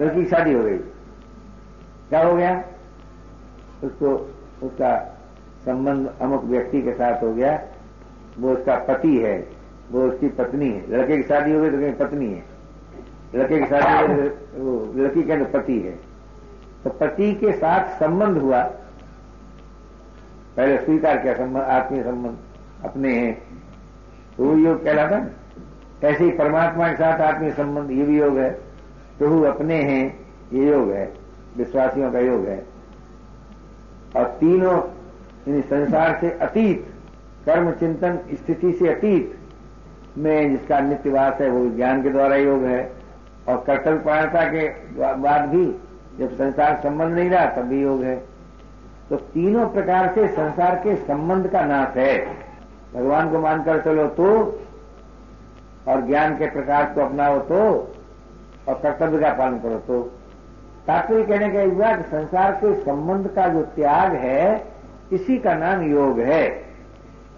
लड़की 0.00 0.24
की 0.24 0.30
शादी 0.30 0.52
हो 0.52 0.62
गई। 0.62 0.78
क्या 2.08 2.22
हो 2.22 2.36
गया? 2.36 2.64
उसको 3.84 4.34
उसका 4.62 5.20
संबंध 5.64 6.14
अमुक 6.20 6.44
व्यक्ति 6.44 6.82
के 6.82 6.92
साथ 6.92 7.22
हो 7.22 7.34
गया। 7.34 7.62
वो 8.38 8.52
उसका 8.52 8.76
पति 8.76 9.16
है। 9.16 9.48
वो 9.92 10.02
उसकी 10.02 10.28
पत्नी 10.28 10.70
है। 10.70 10.90
लड़के 10.90 11.16
की 11.16 11.22
शादी 11.22 11.52
हो 11.52 11.60
गई 11.60 11.70
तो 11.70 11.78
कहीं 11.78 11.92
पत्नी 11.92 12.26
है। 12.26 12.44
लड़के 13.34 13.58
की 13.58 13.66
शादी 13.66 14.12
हो 14.12 14.28
तो 14.28 14.92
लड़की 14.96 15.22
कहते 15.22 15.44
पति 15.44 15.80
है। 15.80 15.98
तो 16.84 16.90
पति 16.90 17.34
के 17.34 17.52
साथ 17.52 17.98
संबंध 18.00 18.38
हुआ। 18.38 18.62
पहले 20.56 20.78
स्वीकार 20.78 21.18
किया, 21.18 21.34
संबंध, 21.34 21.62
आत्मीय 21.62 22.02
संबंध 22.02 22.36
अपने 22.84 23.14
हैं। 23.14 23.34
तो 23.34 23.67
वो 24.40 24.54
योग 24.54 24.84
कहलाता 24.84 25.18
ना 25.18 25.28
ऐसे 26.08 26.24
ही 26.24 26.30
परमात्मा 26.30 26.88
के 26.88 26.96
साथ 26.96 27.20
आत्मीय 27.20 27.50
संबंध, 27.50 27.90
ये 27.90 28.04
भी 28.04 28.18
योग 28.18 28.38
है। 28.38 28.50
प्रभु 29.18 29.42
अपने 29.42 29.74
हैं, 29.74 30.26
ये 30.52 30.70
योग 30.70 30.90
है। 30.90 31.12
विश्वासियों 31.56 32.12
का 32.12 32.18
योग 32.18 32.46
है। 32.46 32.66
और 34.16 34.24
तीनों 34.24 34.82
इन 35.48 35.62
संसार 35.62 36.18
से 36.20 36.30
अतीत 36.30 36.94
कर्म 37.46 37.70
चिंतन 37.70 38.18
स्थिति 38.32 38.72
से 38.72 38.88
अतीत 38.88 39.38
में 40.18 40.56
जिसका 40.56 40.80
नित्यवास 40.80 41.40
है, 41.40 41.50
वो 41.50 41.70
ज्ञान 41.70 42.02
के 42.02 42.10
द्वारा 42.10 42.36
योग 42.36 42.62
है। 42.62 42.92
और 43.48 43.64
कर्तव्य 43.66 43.98
पारणता 43.98 44.44
के 44.44 44.68
बाद 45.14 45.48
भी 45.48 45.66
जब 46.18 46.32
संसार 46.32 46.80
संबंध 46.82 47.14
नहीं 47.14 47.30
रहा, 47.30 47.46
तब 47.46 47.62
भी 47.62 47.82
योग 47.82 48.02
है। 48.02 48.16
तो 49.10 49.16
तीनों 49.16 49.68
प्रकार 49.68 50.12
से 50.14 50.28
संसार 50.28 50.74
के 50.74 50.96
संबंध 50.96 51.46
का 51.46 51.64
नाश 51.64 51.96
है। 51.96 52.47
भगवान 52.94 53.30
को 53.30 53.38
मानकर 53.38 53.80
चलो 53.80 54.06
तो 54.06 54.60
और 55.88 56.06
ज्ञान 56.06 56.38
के 56.38 56.46
प्रकाश 56.46 56.94
को 56.94 57.00
अपनाओ 57.00 57.38
तो 57.38 57.60
और 58.68 58.74
कर्तव्य 58.74 59.18
का 59.18 59.32
पालन 59.32 59.58
करो 59.58 59.78
तो। 59.78 60.02
तात्पर्य 60.86 61.22
कहने 61.22 61.48
का 61.48 61.62
हुआ 61.62 61.96
कि 61.96 62.02
संसार 62.02 62.52
के 62.52 62.74
संबंध 62.74 63.26
का 63.26 63.48
जो 63.48 63.62
त्याग 63.62 64.12
है, 64.12 64.64
इसी 65.12 65.38
का 65.38 65.54
नाम 65.54 65.82
योग 65.82 66.18
है। 66.18 66.64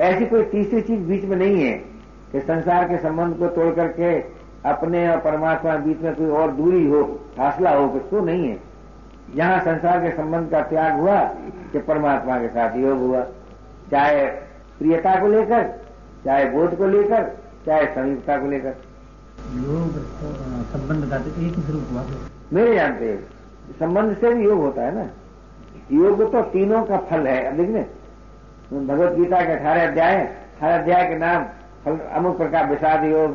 ऐसी 0.00 0.26
कोई 0.26 0.42
तीसरी 0.42 0.80
चीज़ 0.80 1.00
बीच 1.00 1.24
में 1.24 1.36
नहीं 1.36 1.64
है 1.64 1.72
कि 2.32 2.40
संसार 2.40 2.88
के 2.88 2.96
संबंध 2.96 3.34
को 3.36 3.46
तोड़ 3.46 3.74
करके 3.74 4.18
अपने 4.68 5.08
और 5.08 5.16
परमात्मा 5.16 5.76
के 5.76 5.82
बीच 5.82 6.00
में 6.00 6.14
कोई 6.14 6.28
और 6.28 6.50
दूरी 6.50 6.86
हो, 6.86 7.02
फासला 7.36 7.70
हो, 7.70 7.88
कुछ 7.88 8.02
तो 8.10 8.20
नहीं 8.20 8.48
है। 8.48 8.58
यहाँ 9.34 9.60
संसार 9.60 10.00
के 10.00 10.10
संबंध 10.10 10.50
का 10.50 10.60
त्याग 10.60 11.00
हुआ 11.00 11.20
कि 11.72 11.78
परमात्मा 11.78 12.38
के 12.38 12.48
साथ 12.48 12.76
योग 12.76 12.98
हुआ। 12.98 13.20
चाहे 13.90 14.49
प्रियता 14.80 15.14
को 15.20 15.26
लेकर 15.28 15.62
चाहे 16.24 16.44
बोध 16.50 16.76
को 16.78 16.86
लेकर 16.88 17.24
चाहे 17.66 17.86
संयुक्ता 17.94 18.36
को 18.38 18.46
लेकर। 18.50 18.74
योग 19.56 19.96
संबंध 20.72 21.08
का 21.10 21.18
तो 21.18 21.30
एक 21.30 21.54
ही 21.56 21.62
स्वरूप 21.62 21.88
हुआ 21.92 22.04
मेरे 22.52 22.74
जानते 22.74 23.08
हैं 23.08 23.78
संबंध 23.78 24.16
से 24.16 24.32
भी 24.34 24.44
योग 24.44 24.60
होता 24.60 24.82
है 24.82 24.94
ना। 24.94 25.08
योग 25.92 26.22
तो 26.32 26.42
तीनों 26.52 26.82
का 26.84 26.96
फल 27.10 27.26
है 27.26 27.44
अब 27.44 27.56
देखने 27.56 27.84
भगवत 28.72 29.12
गीता 29.12 29.40
के 29.40 29.52
अठारह 29.52 29.86
अध्याय 29.88 30.16
अठारह 30.16 30.78
अध्याय 30.78 31.06
के 31.08 31.16
नाम 31.18 31.44
फल 31.84 31.98
अमुक 32.16 32.36
प्रकार 32.36 32.68
विषाद 32.70 33.04
योग 33.04 33.30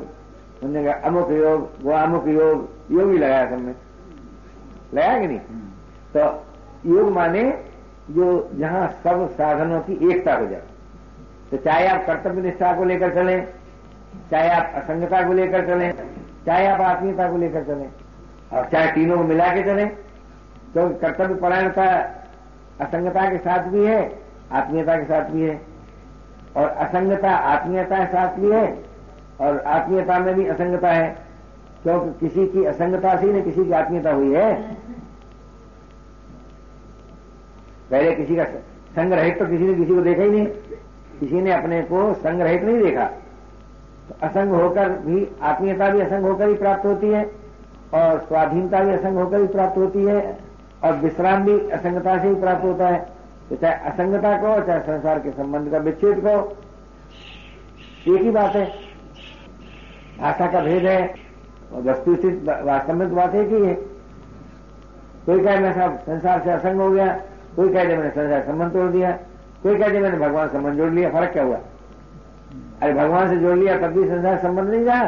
उन्होंने 0.64 0.84
कहा 0.84 0.94
अमुक 1.08 1.32
योग 1.32 1.70
वो 1.82 1.92
अमुक 1.94 2.28
योग 2.28 2.58
योग 2.92 3.12
ही 3.12 3.18
लगाया 3.18 3.50
सब 3.50 3.60
में 3.62 3.75
लगाया 4.94 5.20
कि 5.20 5.28
नहीं? 5.28 5.40
तो 6.14 6.22
योग 6.90 7.12
माने 7.14 7.44
जो 8.12 8.25
जहाँ 8.56 8.88
सब 9.04 9.30
साधनों 9.34 9.80
की 9.82 9.94
एकता 10.10 10.34
हो 10.36 10.46
जाए। 10.48 10.62
तो 11.52 11.58
चाहे 11.58 11.88
आप 11.88 12.06
कर्तव्य 12.08 12.42
निष्ठा 12.42 12.74
को 12.74 12.84
लेकर 12.84 13.14
चलें, 13.16 13.48
चाहे 14.32 14.50
आप 14.50 14.72
असंगता 14.75 15.22
को 15.28 15.34
लेकर 15.34 15.68
चलें, 15.68 15.92
चाहे 16.46 16.68
आप 16.68 16.82
आत्मीयता 16.82 17.30
को 17.32 17.38
लेकर 17.38 17.64
चलें, 17.64 17.90
और 18.54 18.66
चाहे 18.66 18.92
तीनों 18.92 19.18
को 19.18 19.24
मिला 19.24 19.48
के 19.48 19.64
चलें 19.64 19.90
तो 20.75 20.88
कर्तव्य 21.02 21.36
परायणता 21.36 21.86
असंगता 22.82 23.30
के 23.30 23.38
साथ 23.40 23.68
भी 23.68 23.86
है, 23.86 24.00
आत्मीयता 24.54 24.96
के 24.96 25.06
साथ 25.06 25.30
भी 25.32 25.42
है, 25.42 25.60
और 26.56 26.68
असंगता 26.68 27.36
आत्मीयता 27.48 28.00
के 28.00 28.12
साथ 28.12 28.40
भी 28.40 28.52
है, 28.52 28.66
और 29.42 29.60
आत्मीयता 29.60 30.20
में 30.20 30.34
भी 30.36 30.46
असंगता 30.48 30.92
है, 30.92 31.08
क्योंकि 31.84 32.20
किसी 32.20 32.46
की 32.48 32.66
असंगता 32.66 33.16
से 33.16 33.32
ही 33.32 33.42
किसी 33.42 33.66
की 33.66 33.72
आत्मीयता 33.74 34.12
हुई 34.12 34.34
है। 34.34 34.54
पहले 37.92 38.12
किसी 38.16 38.36
का 38.36 38.44
संग 38.96 39.14
रहित 39.14 39.40
तो 39.40 39.46
किसी 39.46 39.64
ने 39.64 39.74
किसी 39.74 39.96
को 39.96 40.02
देखा 40.02 40.24
ही 40.24 40.30
नहीं। 40.30 40.46
किसी 41.20 41.42
ने 41.42 41.52
अपने 41.52 41.82
को 41.82 42.14
संग्रहित 42.14 42.64
नहीं 42.64 42.82
देखा। 42.82 43.06
तो 44.10 44.16
असंग 44.28 44.52
होकर 44.52 44.90
भी, 44.90 45.28
आत्मीयता 45.42 45.90
भी 45.90 46.02
असंग 46.02 46.26
होकर 46.26 46.48
ही 46.48 46.54
प्राप्त 46.54 46.86
होती 46.86 47.08
है, 47.08 47.32
और 47.94 48.20
स्वाधीनता 48.28 48.80
भी 48.80 48.94
असंग 48.94 49.18
होकर 49.18 49.40
ही 49.40 49.48
प्राप्त 49.48 49.78
होती 49.78 50.04
है, 50.04 50.38
और 50.84 50.94
विश्राम 50.94 51.46
भी 51.46 51.70
असंगता 51.70 52.22
से 52.22 52.28
ही 52.28 52.36
प्राप्त 52.36 52.64
होता 52.64 52.88
है। 52.88 53.08
तो 53.50 53.56
चाहे 53.56 53.76
असंगता 53.76 54.38
को, 54.38 54.68
चाहे 54.68 54.80
संसार 54.80 55.20
के 55.20 55.32
संबंध 55.32 55.72
का 55.72 55.78
विच्छेद 55.78 56.20
को, 56.26 56.58
एक 58.16 58.22
ही 58.22 58.32
बात 58.32 58.56
है। 58.56 58.66
भाषा 60.20 60.48
का 60.48 60.62
भेद 60.62 60.86
है, 60.86 61.16
और 61.74 61.82
वस्तु 61.82 62.16
स्थित 62.16 62.44
वास्तव 62.44 62.94
में 62.94 63.10
तो 63.10 63.16
बात 63.16 63.36
एक 63.36 63.48
ही 63.48 63.66
है। 63.66 63.74
कोई 65.26 65.44
कहे, 65.44 65.60
मैं 65.60 65.74
सब 65.74 66.00
संसार 66.00 66.42
से 66.44 66.52
असंग 66.52 66.82
हो 66.82 66.92
गया। 66.92 67.20
कोई 67.56 67.70
कह 67.70 67.84
मैंने 67.84 68.10
संसार 68.10 68.42
संबंध 68.42 68.74
तोड़ 68.74 68.92
दिया। 68.92 69.18
कोई 69.66 69.78
कहते 69.78 70.00
मैंने 70.00 70.18
भगवान 70.18 70.48
संबंध 70.48 70.74
जोड़ 70.74 70.90
लिया, 70.90 71.10
फ़र्क 71.10 71.30
क्या 71.30 71.44
हुआ? 71.44 71.58
अरे 72.82 72.94
भगवान 72.94 73.30
से 73.30 73.38
जोड़ 73.38 73.58
लिया, 73.58 73.78
तब 73.78 73.88
भी 73.88 74.10
संसार 74.10 74.38
संबंध 74.38 74.70
नहीं 74.70 74.86
रहा। 74.86 75.04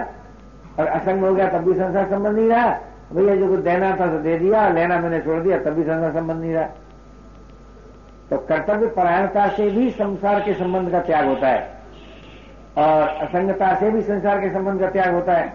और 0.80 0.88
असंग 0.88 1.24
हो 1.24 1.36
गया, 1.36 1.50
तब 1.50 1.58
भी 1.58 1.74
संसार 1.74 2.10
संबंध 2.10 2.36
नहीं 2.36 2.50
रहा। 2.50 2.80
भैया, 3.14 3.36
जो 3.36 3.48
कुछ 3.48 3.60
देना 3.60 3.92
था 3.92 4.08
तो 4.08 4.20
दे 4.20 4.38
दिया, 4.38 4.70
लेना 4.70 5.00
मैंने 5.00 5.20
छोड़ 5.20 5.40
दिया, 5.40 5.58
तब 5.58 5.70
भी 5.70 5.84
संसार 5.84 6.12
संबंध 6.14 6.42
नहीं 6.42 6.54
रहा। 6.54 6.64
तो 8.30 8.38
कर्तव्य 8.38 8.88
परायणता 8.88 9.48
से 9.48 9.70
भी 9.70 9.92
संसार 9.92 10.42
के 10.42 10.54
संबंध 10.54 10.92
का 10.92 11.00
त्याग 11.00 11.26
होता 11.26 11.48
है। 11.48 11.72
और 12.78 13.08
असंगता 13.08 13.76
से 13.76 13.92
भी 13.92 14.02
संसार 14.02 14.42
के 14.42 14.50
संबंध 14.50 14.80
का 14.80 14.90
त्याग 14.90 15.14
होता 15.14 15.34
है। 15.34 15.54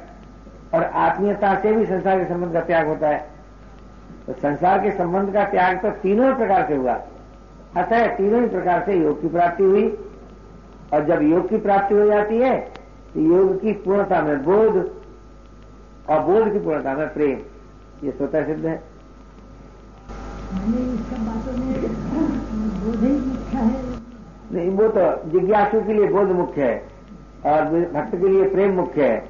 और 0.75 0.85
आत्मीयता 0.85 1.55
से 1.55 1.73
भी 1.73 1.87
संसार 1.87 2.19
के 2.19 2.25
संबंध 2.25 2.53
का 2.53 2.61
त्याग 2.61 2.87
होता 2.87 3.09
है। 3.09 3.27
तो 4.27 4.33
संसार 4.33 4.79
के 4.79 4.91
संबंध 4.91 5.33
का 5.33 5.45
त्याग 5.45 5.79
तो 5.79 5.91
तीनों 5.91 6.35
प्रकार 6.35 6.67
से 6.67 6.77
हुआ। 6.77 7.01
अतः 7.76 8.07
तीनों 8.07 8.41
ही 8.43 8.49
प्रकार 8.49 8.83
से 8.87 8.95
योग 8.95 9.21
की 9.23 9.29
प्राप्ति 9.29 9.64
हुई। 9.64 9.87
और 10.93 11.05
जब 11.05 11.23
योग 11.23 11.49
की 11.49 11.59
प्राप्ति 11.59 11.95
हो 11.95 12.07
जाती 12.07 12.38
है 12.38 12.57
तो 13.14 13.21
योग 13.21 13.61
की 13.61 13.73
पूर्णता 13.73 14.21
में 14.23 14.43
बोध 14.45 14.75
और 16.09 16.21
बोध 16.21 16.52
की 16.52 16.59
पूर्णता 16.59 16.95
में 16.95 17.12
प्रेम। 17.14 17.38
ये 18.05 18.12
स्वतः 18.12 18.47
सिद्ध 18.47 18.64
है। 18.67 18.83
नहीं 24.52 24.71
वो 24.71 24.88
तो 24.88 25.31
जिज्ञासु 25.31 25.81
के 25.81 25.93
लिए 25.93 26.07
बोध 26.07 26.31
मुख्य 26.31 26.62
है 26.62 26.76
और 27.47 27.64
भक्त 27.93 28.17
के 28.17 28.29
लिए 28.29 28.49
प्रेम 28.49 28.73
मुख्य 28.73 29.07
है। 29.07 29.25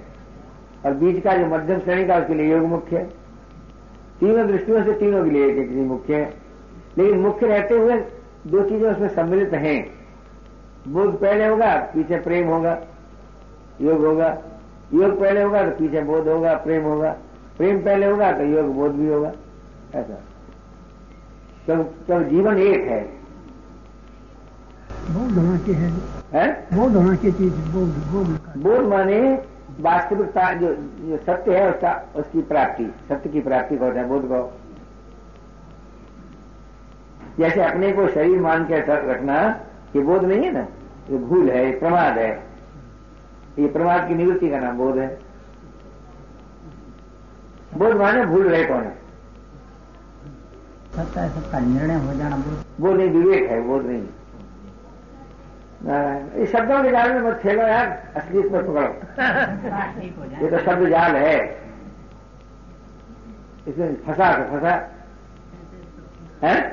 और 0.86 0.94
बीच 0.94 1.22
का 1.24 1.36
जो 1.36 1.46
मध्यम 1.46 1.78
श्रेणी 1.78 2.04
का 2.06 2.16
उसके 2.16 2.34
लिए 2.34 2.50
योग 2.52 2.66
मुख्य 2.66 2.96
है। 2.96 3.04
तीनों 4.20 4.46
दृष्टियों 4.46 4.84
से 4.84 4.92
तीनों 4.92 5.24
के 5.24 5.30
लिए 5.30 5.46
एक 5.46 5.56
एक 5.58 5.70
मुख्य 5.88 6.14
है। 6.14 6.34
लेकिन 6.98 7.18
मुख्य 7.18 7.46
रहते 7.46 7.78
हुए 7.78 8.00
दो 8.46 8.62
चीज़ें 8.62 8.92
उसमें 8.92 9.08
सम्मिलित 9.08 9.52
हैं। 9.52 9.90
बोध 10.88 11.20
पहले 11.20 11.46
होगा 11.46 11.76
पीछे 11.76 12.16
प्रेम 12.16 12.48
होगा 12.48 12.80
योग 13.80 14.04
होगा। 14.04 14.38
योग 14.94 15.20
पहले 15.20 15.42
होगा 15.42 15.62
तो 15.62 15.70
पीछे 15.70 16.02
बोध 16.02 16.28
होगा 16.28 16.54
प्रेम 16.54 16.82
होगा। 16.82 17.16
प्रेम 17.56 17.78
पहले 17.78 18.06
होगा 18.06 18.32
तो 18.32 18.42
योग 18.42 18.66
बोध 18.66 18.92
भी 18.92 19.08
होगा। 19.08 19.32
ऐसा। 19.94 20.14
तो, 21.66 21.82
तो 21.82 22.22
जीवन 22.22 22.58
एक 22.58 22.80
है। 22.80 23.04
बोध 25.10 25.32
होना 25.32 25.58
के 25.58 25.72
है। 25.72 25.92
है? 26.32 26.66
बोध 26.74 26.96
होना 26.96 27.16
की 27.16 27.32
चीज़ 27.32 27.54
बोध 27.54 27.88
बोध 27.88 28.26
बोध 28.62 28.88
माने 28.88 29.42
वास्तविकता 29.80 30.54
जो, 30.54 30.74
जो 30.74 31.16
सत्य 31.16 31.58
है 31.58 31.70
उसका 31.70 32.08
उसकी 32.16 32.42
प्राप्ति। 32.42 32.94
सत्य 33.08 33.30
की 33.30 33.40
प्राप्ति 33.40 33.76
को 33.76 33.84
होता 33.84 34.00
है 34.00 34.06
बोध 34.06 34.22
को। 34.24 34.52
जैसे 37.38 37.62
अपने 37.62 37.92
को 37.92 38.06
शरीर 38.08 38.40
मान 38.40 38.64
के 38.64 38.78
रखना 39.10 39.34
ये 39.96 40.02
बोध 40.02 40.24
नहीं 40.24 40.44
है 40.44 40.52
ना? 40.52 40.66
ये 41.10 41.18
भूल 41.18 41.50
है 41.50 41.64
ये 41.66 41.72
प्रमाद 41.78 42.18
है। 42.18 42.30
ये 43.58 43.68
प्रमाद 43.68 44.08
की 44.08 44.14
निवृत्ति 44.14 44.50
का 44.50 44.58
नाम 44.58 44.76
बोध 44.78 44.98
है। 44.98 45.08
बोध 47.74 47.96
माने 47.96 48.24
भूल 48.26 48.48
रहे 48.48 48.64
कौन 48.64 48.82
है? 48.82 48.94
सबका 50.96 51.28
सबका 51.28 51.58
निर्णय 51.58 51.94
हो 52.06 52.12
जाना 52.14 52.36
बोध। 52.36 52.64
वो 52.80 52.92
नहीं 52.92 53.10
विवेक 53.10 53.50
है 53.50 53.60
बोध 53.60 53.86
नहीं। 53.86 54.06
इस 56.42 56.52
शब्दों 56.52 56.82
के 56.82 56.90
जाल 56.90 57.12
में 57.12 57.20
मत 57.20 57.38
खेलो 57.42 57.62
यार 57.62 57.86
असली 58.16 58.42
में 58.42 58.50
पकड़ो। 58.50 58.82
ये 60.42 60.50
तो 60.50 60.58
शब्द 60.64 60.88
जाल 60.88 61.16
है। 61.16 61.38
इसमें 63.68 63.94
फंसा 64.04 64.32
तो 64.36 64.44
फंसा। 64.52 64.74
है? 66.42 66.71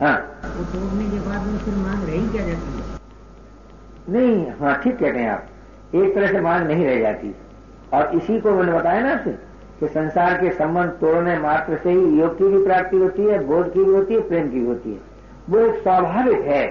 है। 0.00 0.12
वो 0.12 0.64
तोड़ने 0.64 1.04
के 1.10 1.20
बाद 1.28 1.46
में 1.46 1.58
फिर 1.58 1.74
मांग 1.74 2.04
रही 2.04 2.28
क्या 2.28 2.46
जाती 2.46 2.78
है? 2.78 2.96
नहीं 4.08 4.46
हाँ 4.60 4.74
ठीक 4.82 4.98
कहते 4.98 5.18
हैं 5.18 5.30
आप। 5.30 5.94
एक 5.94 6.14
तरह 6.14 6.32
से 6.32 6.40
मांग 6.40 6.66
नहीं 6.66 6.86
रह 6.86 7.00
जाती। 7.00 7.34
और 7.94 8.14
इसी 8.14 8.40
को 8.40 8.50
मैंने 8.50 8.72
बताया 8.72 9.00
ना 9.00 9.12
आपसे 9.12 9.30
कि 9.80 9.88
संसार 9.88 10.34
के 10.34 10.50
संबंध 10.50 10.90
तोड़ने 10.90 11.38
मात्र 11.38 11.76
से 11.82 11.90
ही 11.90 12.20
योग 12.20 12.38
की 12.38 12.48
भी 12.48 12.64
प्राप्ति 12.64 12.96
होती 12.96 13.22
है 13.22 13.38
बोध 13.46 13.72
की 13.72 13.84
भी 13.84 13.92
होती 13.92 14.14
है 14.14 14.20
प्रेम 14.20 14.50
की 14.50 14.60
भी 14.60 14.66
होती 14.66 14.92
है। 14.92 15.00
वो 15.50 15.58
एक 15.58 15.82
स्वाभाविक 15.82 16.40
है। 16.40 16.64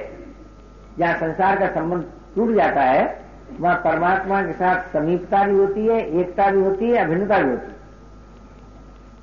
जहाँ 0.99 1.13
संसार 1.17 1.59
का 1.59 1.67
संबंध 1.67 2.03
टूट 2.35 2.55
जाता 2.55 2.81
है 2.81 3.25
वहाँ 3.59 3.75
परमात्मा 3.75 4.41
के 4.41 4.53
साथ 4.53 4.93
समीपता 4.93 5.43
भी 5.43 5.55
होती 5.57 5.85
है 5.85 5.99
एकता 6.19 6.49
भी 6.51 6.61
होती 6.61 6.89
है 6.89 6.97
अभिन्नता 6.97 7.39
भी 7.39 7.49
होती 7.49 7.67
है। 7.67 7.75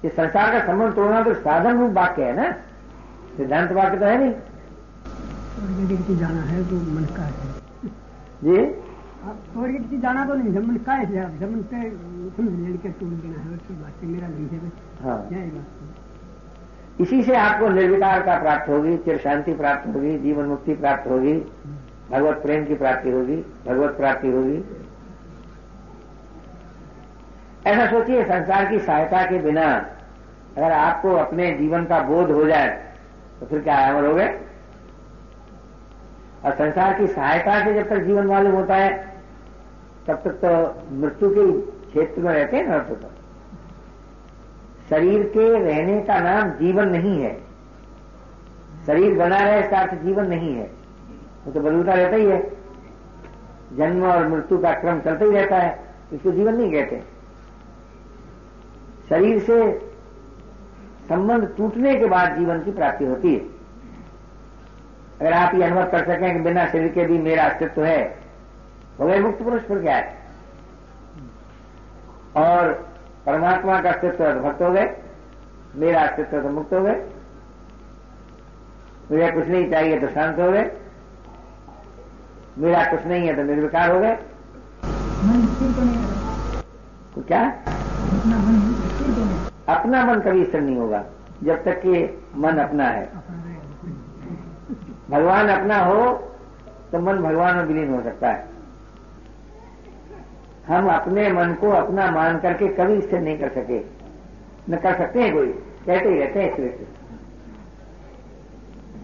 ये 0.05 0.11
संसार 0.11 0.53
का 0.53 0.67
संबंध 0.67 0.95
तोड़ना 0.95 1.23
तो 1.23 1.35
साधन 1.35 1.79
रूप 1.79 1.91
वाक्य 1.91 2.25
है 2.25 2.37
ना? 2.37 2.55
सिद्धांत 3.37 3.73
वाक्य 3.73 3.99
तो 3.99 4.05
है 4.05 4.19
नहीं। 4.19 4.33
जाना 6.19 6.41
है 6.41 6.65
तो 6.71 6.77
मन 6.95 7.05
का 7.05 7.23
है। 7.23 7.33
जी? 8.45 8.57
और 9.57 9.71
यदि 9.71 9.99
जाना 9.99 10.25
तो 10.25 10.35
नहीं 10.35 10.53
जमन 10.55 10.77
का 10.77 10.93
है 10.93 11.39
जमन 11.39 11.63
पे 11.63 11.91
समझ 12.37 12.69
लड़के 12.69 12.89
टूट 12.89 13.09
देना 13.09 13.41
है 13.41 13.55
उसकी 13.55 13.75
बात 13.75 13.93
से 14.01 14.07
मेरा 14.07 14.29
नहीं 14.29 14.49
है 14.49 14.73
हाँ। 15.03 15.29
इसी 17.01 17.23
से 17.23 17.37
आपको 17.37 17.69
निर्विकार 17.69 18.23
का 18.23 18.39
प्राप्त 18.39 18.69
होगी 18.69 18.97
चिर 18.97 19.19
शांति 19.19 19.53
प्राप्त 19.55 19.95
होगी 19.95 20.19
जीवन 20.19 20.45
मुक्ति 20.45 20.75
प्राप्त 20.75 21.11
होगी 21.11 21.33
भगवत 22.11 22.37
प्रेम 22.37 22.65
की 22.65 22.75
प्राप्ति 22.75 23.11
होगी 23.11 23.37
भगवत 23.67 23.97
प्राप्ति 23.97 24.29
होगी। 24.29 24.65
ऐसा 27.67 27.87
सोचिए 27.87 28.25
संसार 28.25 28.65
की 28.71 28.79
सहायता 28.79 29.23
के 29.23 29.39
बिना 29.39 29.67
अगर 30.57 30.73
आपको 30.73 31.13
अपने 31.15 31.51
जीवन 31.53 31.85
का 31.85 32.01
बोध 32.01 32.31
हो 32.31 32.45
जाए 32.45 32.84
तो 33.45 33.49
फिर 33.51 33.61
क्या 33.61 33.91
अमर 33.91 34.07
हो 34.07 34.15
गए 34.15 34.29
और 36.45 36.53
संसार 36.53 36.99
की 36.99 37.07
सहायता 37.07 37.65
से 37.65 37.75
जब 37.75 37.89
तक 37.89 37.99
जीवन 37.99 38.27
मालूम 38.27 38.53
होता 38.53 38.75
है 38.75 39.15
तब 40.07 40.15
तक 40.15 40.31
तो 40.31 40.83
मृत्यु 40.97 41.31
के 41.31 41.53
क्षेत्र 41.61 42.23
में 42.23 42.35
रहते 42.35 42.57
हैं 42.57 42.69
ना 42.69 42.79
तो, 42.79 42.95
तो 42.95 43.11
शरीर 44.91 45.23
के 45.23 45.59
रहने 45.59 46.01
का 46.01 46.21
नाम 46.21 46.51
जीवन 46.51 46.89
नहीं 46.89 47.23
है। 47.23 47.41
शरीर 48.87 49.19
बना 49.19 49.39
रहे 49.39 49.61
इसका 49.61 49.79
अर्थ 49.79 49.95
जीवन 49.95 50.27
नहीं 50.27 50.55
है। 50.55 50.71
वो 51.47 51.53
तो 51.53 51.61
बदलता 51.61 51.95
रहता 51.95 52.17
ही 52.17 52.27
है। 52.27 52.51
जन्म 53.77 54.05
और 54.05 54.29
मृत्यु 54.29 54.59
का 54.59 54.73
क्रम 54.73 55.01
चलता 55.01 55.25
ही 55.25 55.31
रहता 55.31 55.57
है। 55.57 55.85
इसको 56.13 56.31
जीवन 56.31 56.55
नहीं 56.55 56.73
कहते। 56.73 57.03
शरीर 59.09 59.39
से 59.39 59.91
संबंध 61.09 61.49
टूटने 61.57 61.95
के 61.97 62.07
बाद 62.09 62.37
जीवन 62.39 62.61
की 62.65 62.71
प्राप्ति 62.73 63.05
होती 63.05 63.35
है। 63.35 63.41
अगर 65.21 65.33
आप 65.33 65.55
ये 65.55 65.63
अनुभव 65.63 65.91
कर 65.91 66.05
सकें 66.07 66.33
कि 66.33 66.41
बिना 66.41 66.67
शरीर 66.69 66.93
के 66.93 67.05
भी 67.07 67.19
मेरा 67.21 67.45
अस्तित्व 67.45 67.85
है 67.85 68.03
हो 69.01 69.07
गए 69.07 69.19
मुक्त 69.21 69.43
पुरुष 69.43 69.63
पर 69.63 69.81
क्या 69.83 69.97
है? 69.97 70.23
और 72.37 72.73
परमात्मा 73.27 73.81
का 73.81 73.91
अस्तित्व 73.91 74.25
तो 74.25 74.41
भक्त 74.41 74.63
हो 74.63 74.71
गए 74.71 74.87
मेरा 75.77 76.01
अस्तित्व 76.03 76.41
तो 76.43 76.49
मुक्त 76.51 76.73
हो 76.75 76.83
गए 76.83 76.97
मुझे 79.11 79.31
कुछ 79.33 79.49
नहीं 79.49 79.71
चाहिए 79.71 79.99
तो 80.01 80.09
शांत 80.09 80.39
हो 80.39 80.51
गए 80.53 80.71
मेरा 82.59 82.85
कुछ 82.91 83.07
नहीं 83.07 83.27
है 83.29 83.35
तो 83.37 83.43
निर्विकार 83.45 83.91
हो 83.91 84.01
गए। 84.01 84.15
तो 87.15 87.15
तो 87.15 87.23
क्या 87.23 87.41
अपना 87.41 88.39
मन 88.39 88.61
स्थिर 88.75 89.15
तो 89.15 89.25
नहीं 89.25 89.54
अपना 89.69 90.05
मन 90.05 90.21
कभी 90.21 90.45
स्थिर 90.45 90.61
नहीं 90.61 90.77
होगा, 90.77 91.05
जब 91.43 91.63
तक 91.65 91.81
कि 91.81 92.23
मन 92.37 92.59
अपना 92.59 92.85
है। 92.85 93.09
भगवान 95.11 95.49
अपना 95.49 95.79
हो 95.79 96.13
तो 96.93 96.99
मन 96.99 97.19
भगवान 97.19 97.57
में 97.57 97.65
विलीन 97.65 97.95
हो 97.95 98.01
सकता 98.03 98.29
है। 98.29 98.47
हम 100.69 100.89
अपने 100.91 101.29
मन 101.33 101.55
को 101.55 101.71
अपना 101.71 102.11
मान 102.11 102.39
करके 102.39 102.69
कभी 102.69 103.01
स्थिर 103.01 103.21
नहीं 103.21 103.39
कर 103.39 103.49
सके। 103.49 103.79
न 104.71 104.77
कर 104.77 104.95
सकते 104.95 105.23
हैं 105.23 105.33
कोई, 105.35 105.47
कहते 105.47 106.09
ही 106.09 106.19
रहते 106.19 106.41
हैं 106.41 106.49
इस 106.49 106.55
स्थिर 106.55 106.71
स्थिर 106.71 106.87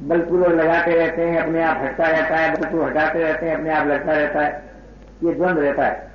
बलपूर्वक 0.01 0.49
लगाते 0.49 0.93
रहते 0.93 1.23
हैं, 1.23 1.39
अपने 1.39 1.63
आप 1.63 1.77
हटता 1.77 2.07
रहता 2.07 2.37
है 2.37 2.53
बलपूर्वक 2.55 2.89
हटाते 2.89 3.23
रहते 3.23 3.47
हैं, 3.47 3.57
अपने 3.57 3.71
आप 3.71 3.87
लगता 3.87 4.13
रहता 4.13 4.41
है। 4.41 4.63
ये 5.25 5.35
द्वंद 5.35 5.59
रहता 5.59 5.87
है। 5.87 6.09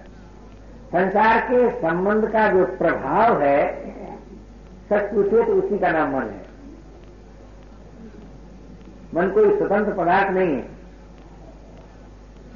संसार 0.88 1.40
के 1.42 1.70
संबंध 1.72 2.26
का 2.26 2.48
जो 2.48 2.66
प्रभाव 2.78 3.42
है 3.42 3.64
सच 4.90 5.12
पूछिए 5.14 5.44
तो 5.44 5.54
उसी 5.54 5.78
का 5.80 5.92
नाम 5.92 6.16
मन 6.16 6.24
है। 6.24 6.44
मन 9.16 9.30
कोई 9.30 9.58
स्वतंत्र 9.58 9.94
पदार्थ 9.94 10.32
नहीं 10.32 10.56
है। 10.56 10.64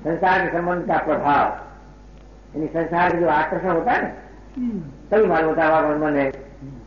संसार 0.04 0.46
के 0.46 0.52
संबंध 0.52 0.88
का 0.88 0.98
प्रभाव। 0.98 1.48
यानी 2.56 2.68
संसार 2.68 3.12
का 3.12 3.20
जो 3.20 3.28
आकर्षण 3.30 3.70
होता 3.70 3.92
है 3.92 4.02
ना 4.02 4.10
तभी 5.12 5.26
मालूम 5.26 5.50
होता 5.50 5.63
है 5.65 5.98
मन 6.00 6.18
है। 6.18 6.30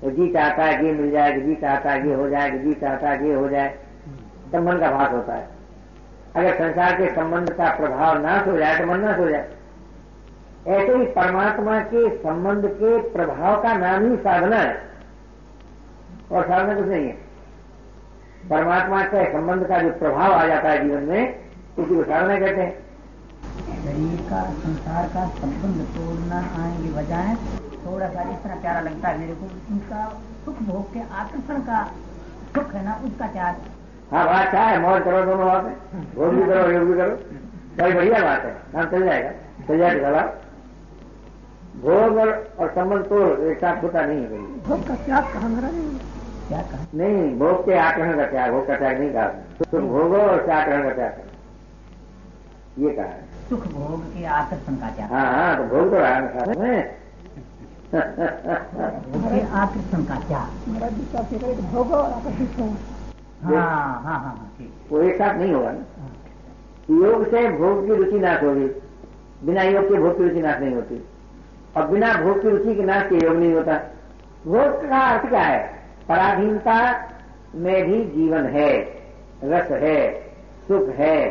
तो 0.01 0.11
जी 0.11 0.33
चाहता 0.33 0.65
है 0.65 0.85
ये 0.87 0.93
मिल 0.93 1.11
जाए, 1.11 1.41
जी 1.41 1.55
चाहता 1.55 1.91
है 1.91 2.09
ये 2.09 2.15
हो 2.15 2.29
जाए, 2.29 2.51
जी 2.59 2.73
चाहता 2.73 3.09
है 3.09 3.29
ये 3.29 3.35
हो 3.35 3.49
जाए, 3.49 3.69
तब 4.53 4.69
मन 4.69 4.79
का 4.79 4.91
भाग 4.91 5.15
होता 5.15 5.35
है। 5.35 5.49
अगर 6.37 6.55
संसार 6.55 6.97
के 6.97 7.11
संबंध 7.15 7.51
का 7.53 7.69
प्रभाव 7.77 8.21
नाश 8.23 8.47
हो 8.47 8.57
जाए 8.59 8.79
तो 8.79 8.87
मन 8.87 9.01
नाश 9.01 9.19
हो 9.19 9.29
जाए। 9.29 9.49
ऐसे 10.69 10.97
ही 10.97 11.05
परमात्मा 11.13 11.79
के 11.85 12.09
संबंध 12.17 12.67
के 12.73 12.99
प्रभाव 13.13 13.63
का 13.63 13.73
नाम 13.77 14.11
ही 14.11 14.17
साधना 14.17 14.57
है। 14.57 14.92
और 16.33 16.45
साधना 16.49 16.75
कुछ 16.75 16.87
नहीं 16.87 17.07
है। 17.07 17.17
परमात्मा 18.51 19.03
के 19.05 19.25
संबंध 19.33 19.67
का 19.67 19.79
जो 19.79 19.91
प्रभाव 19.99 20.33
आ 20.33 20.47
जाता 20.47 20.71
है 20.71 20.83
जीवन 20.85 21.03
में 21.03 21.35
उसी 21.79 21.95
को 21.95 22.03
साधना 22.03 22.39
कहते 22.39 22.61
हैं। 22.61 22.81
शरीर 23.85 24.21
का 24.31 24.43
संसार 24.63 25.09
का 25.09 25.27
संबंध 25.41 25.85
तोड़ना 25.97 26.39
आएँगे 26.63 26.91
बजाय 26.93 27.35
थोड़ा 27.85 28.09
सा 28.09 28.23
इस 28.31 28.43
तरह 28.45 28.61
प्यारा 28.61 28.81
लगता 28.81 29.09
है 29.09 29.19
मेरे 29.21 29.35
को। 29.35 29.47
उनका 29.73 30.05
सुख 30.45 30.63
भोग 30.63 30.93
के 30.95 31.01
आकर्षण 31.01 31.61
का 31.61 31.83
सुख 32.55 32.75
है 32.75 32.85
ना 32.85 33.01
उसका 33.05 33.27
क्या 33.27 33.55
हाँ 34.13 34.25
बात 34.27 34.51
क्या 34.51 34.63
है? 34.63 34.79
मौज 34.81 35.03
करो 35.03 35.25
दोनों 35.25 35.47
बात। 35.47 35.65
है 35.65 36.01
भोग 36.15 36.35
भी 36.35 36.43
करो 36.43 36.71
योग 36.71 36.89
भी 36.89 36.97
करो। 36.99 37.17
बड़ी 37.77 37.93
बढ़िया 37.93 38.21
बात 38.23 38.45
है। 38.45 38.51
काम 38.73 38.85
चल 38.91 39.05
जाएगा। 39.05 39.31
चल 39.69 39.79
जाएगा 39.79 40.11
सवाल 40.11 40.29
भोग 41.83 42.19
और, 42.19 42.69
संबंध 42.75 43.05
तो 43.05 43.21
एक 43.51 43.59
साथ 43.59 43.83
होता 43.83 44.05
नहीं 44.07 44.23
है 44.23 44.41
भोग 44.69 44.87
का 44.89 44.95
त्याग 44.95 45.33
कहा 45.33 45.49
क्या 46.49 46.61
कहा? 46.63 46.87
नहीं 46.95 47.39
भोग 47.39 47.65
के 47.67 47.75
आकर्षण 47.79 48.17
का 48.17 48.27
त्याग 48.31 48.53
भोग 48.53 48.67
का 48.67 48.77
त्याग 48.77 48.99
नहीं 49.01 49.13
कहा। 49.13 49.27
सुख 49.61 49.81
भोगो 49.83 50.17
और 50.17 50.41
उसके 50.41 50.53
आकर्षण 50.53 50.83
का 50.83 50.95
त्याग 50.95 51.13
करो। 51.13 52.85
ये 52.85 52.91
कहा 52.91 53.05
है। 53.05 53.21
सुख 53.49 53.67
भोग 53.67 54.03
के 54.15 54.25
आकर्षण 54.25 54.77
का 54.77 54.89
क्या 54.97 55.07
हाँ 55.07 55.27
हाँ 55.33 55.57
तो 55.57 55.65
भोग 55.65 55.91
तो 55.91 55.97
रहा 55.97 56.15
है 56.15 56.21
आकर्षण 59.63 60.05
का 60.05 60.15
क्या 60.27 60.47
मेरा 60.69 60.87
विश्वास 60.89 61.33
ये 61.33 61.55
भोग 61.55 61.93
और 61.93 62.11
आकर्षित 62.11 62.59
हो। 62.61 62.67
हाँ 63.43 63.55
हाँ 63.55 64.01
हाँ 64.03 64.19
हाँ 64.21 64.53
ठीक। 64.59 64.93
वो 64.93 65.01
एक 65.01 65.17
साथ 65.17 65.35
नहीं 65.39 65.53
होगा 65.53 65.71
ना? 65.71 66.09
योग 66.91 67.27
से 67.31 67.49
भोग 67.59 67.87
की 67.87 67.95
रुचि 67.95 68.19
नाश 68.19 68.43
होगी। 68.43 68.67
बिना 69.47 69.63
योग 69.63 69.89
के 69.89 69.99
भोग 69.99 70.17
की 70.19 70.23
रुचि 70.25 70.43
नाश 70.43 70.61
नहीं 70.61 70.75
होती। 70.75 71.03
और 71.77 71.87
बिना 71.89 72.13
भोग 72.15 72.43
की 72.43 72.49
रुचि 72.49 72.75
के 72.75 72.83
नाश 72.83 73.09
के 73.09 73.25
योग 73.27 73.37
नहीं 73.37 73.53
होता। 73.55 73.77
भोग 74.47 74.89
का 74.91 75.01
अर्थ 75.11 75.29
क्या 75.29 75.43
है? 75.43 75.72
पराधीनता 76.09 77.09
में 77.55 77.85
भी 77.85 78.05
जीवन 78.05 78.45
है, 78.45 78.79
रस 79.45 79.71
है, 79.71 80.23
सुख 80.69 80.89
है, 80.89 81.29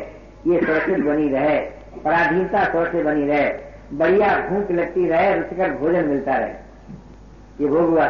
ये 0.47 0.59
सुरक्षित 0.59 0.99
बनी 0.99 1.29
रहे। 1.29 1.59
पराधीनता 2.05 2.63
सुरक्षित 2.63 3.05
बनी 3.05 3.27
रहे। 3.27 3.53
बढ़िया 3.93 4.49
भूख 4.49 4.71
लगती 4.71 5.07
रहे, 5.07 5.35
रुचिकर 5.35 5.71
भोजन 5.71 6.05
मिलता 6.05 6.33
रहे। 6.33 6.53
ये 7.61 7.67
भोग 7.67 7.89
हुआ। 7.89 8.07